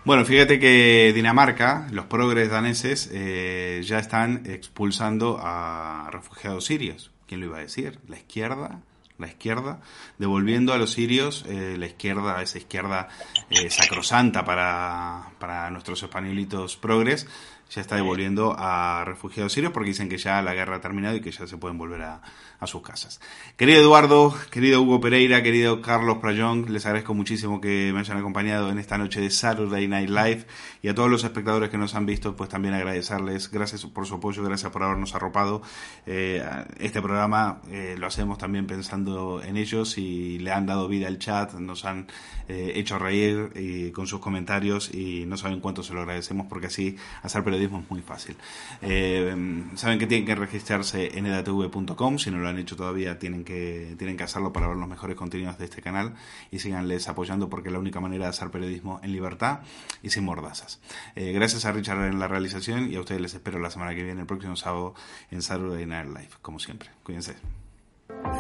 [0.06, 7.12] Bueno, fíjate que Dinamarca, los progres daneses, eh, ya están expulsando a refugiados sirios.
[7.26, 8.00] ¿Quién lo iba a decir?
[8.08, 8.82] La izquierda,
[9.18, 9.80] la izquierda,
[10.18, 13.08] devolviendo a los sirios, eh, la izquierda, esa izquierda
[13.50, 17.28] eh, sacrosanta para, para nuestros españolitos progres,
[17.70, 21.22] ya está devolviendo a refugiados sirios porque dicen que ya la guerra ha terminado y
[21.22, 22.22] que ya se pueden volver a,
[22.64, 23.20] a sus casas.
[23.58, 28.70] Querido Eduardo, querido Hugo Pereira, querido Carlos Prayón, les agradezco muchísimo que me hayan acompañado
[28.70, 30.46] en esta noche de Saturday Night Live
[30.82, 34.16] y a todos los espectadores que nos han visto, pues también agradecerles, gracias por su
[34.16, 35.62] apoyo, gracias por habernos arropado.
[36.06, 36.44] Eh,
[36.80, 41.20] este programa eh, lo hacemos también pensando en ellos y le han dado vida al
[41.20, 42.08] chat, nos han
[42.48, 46.68] eh, hecho reír y, con sus comentarios y no saben cuánto se lo agradecemos porque
[46.68, 48.36] así hacer periodismo es muy fácil.
[48.82, 53.96] Saben que tienen que registrarse en edatv.com, si no lo han hecho todavía tienen que,
[53.98, 56.14] tienen que hacerlo para ver los mejores contenidos de este canal
[56.52, 59.60] y síganles apoyando porque es la única manera de hacer periodismo en libertad
[60.02, 60.80] y sin mordazas.
[61.16, 64.04] Eh, gracias a Richard en la realización y a ustedes les espero la semana que
[64.04, 64.94] viene, el próximo sábado
[65.32, 66.90] en Saturday Night Live, como siempre.
[67.04, 67.36] Cuídense.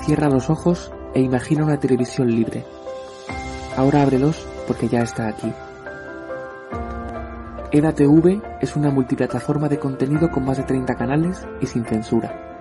[0.05, 2.65] Cierra los ojos e imagina una televisión libre.
[3.75, 5.51] Ahora ábrelos porque ya está aquí.
[7.71, 12.52] EDATV es una multiplataforma de contenido con más de 30 canales y sin censura.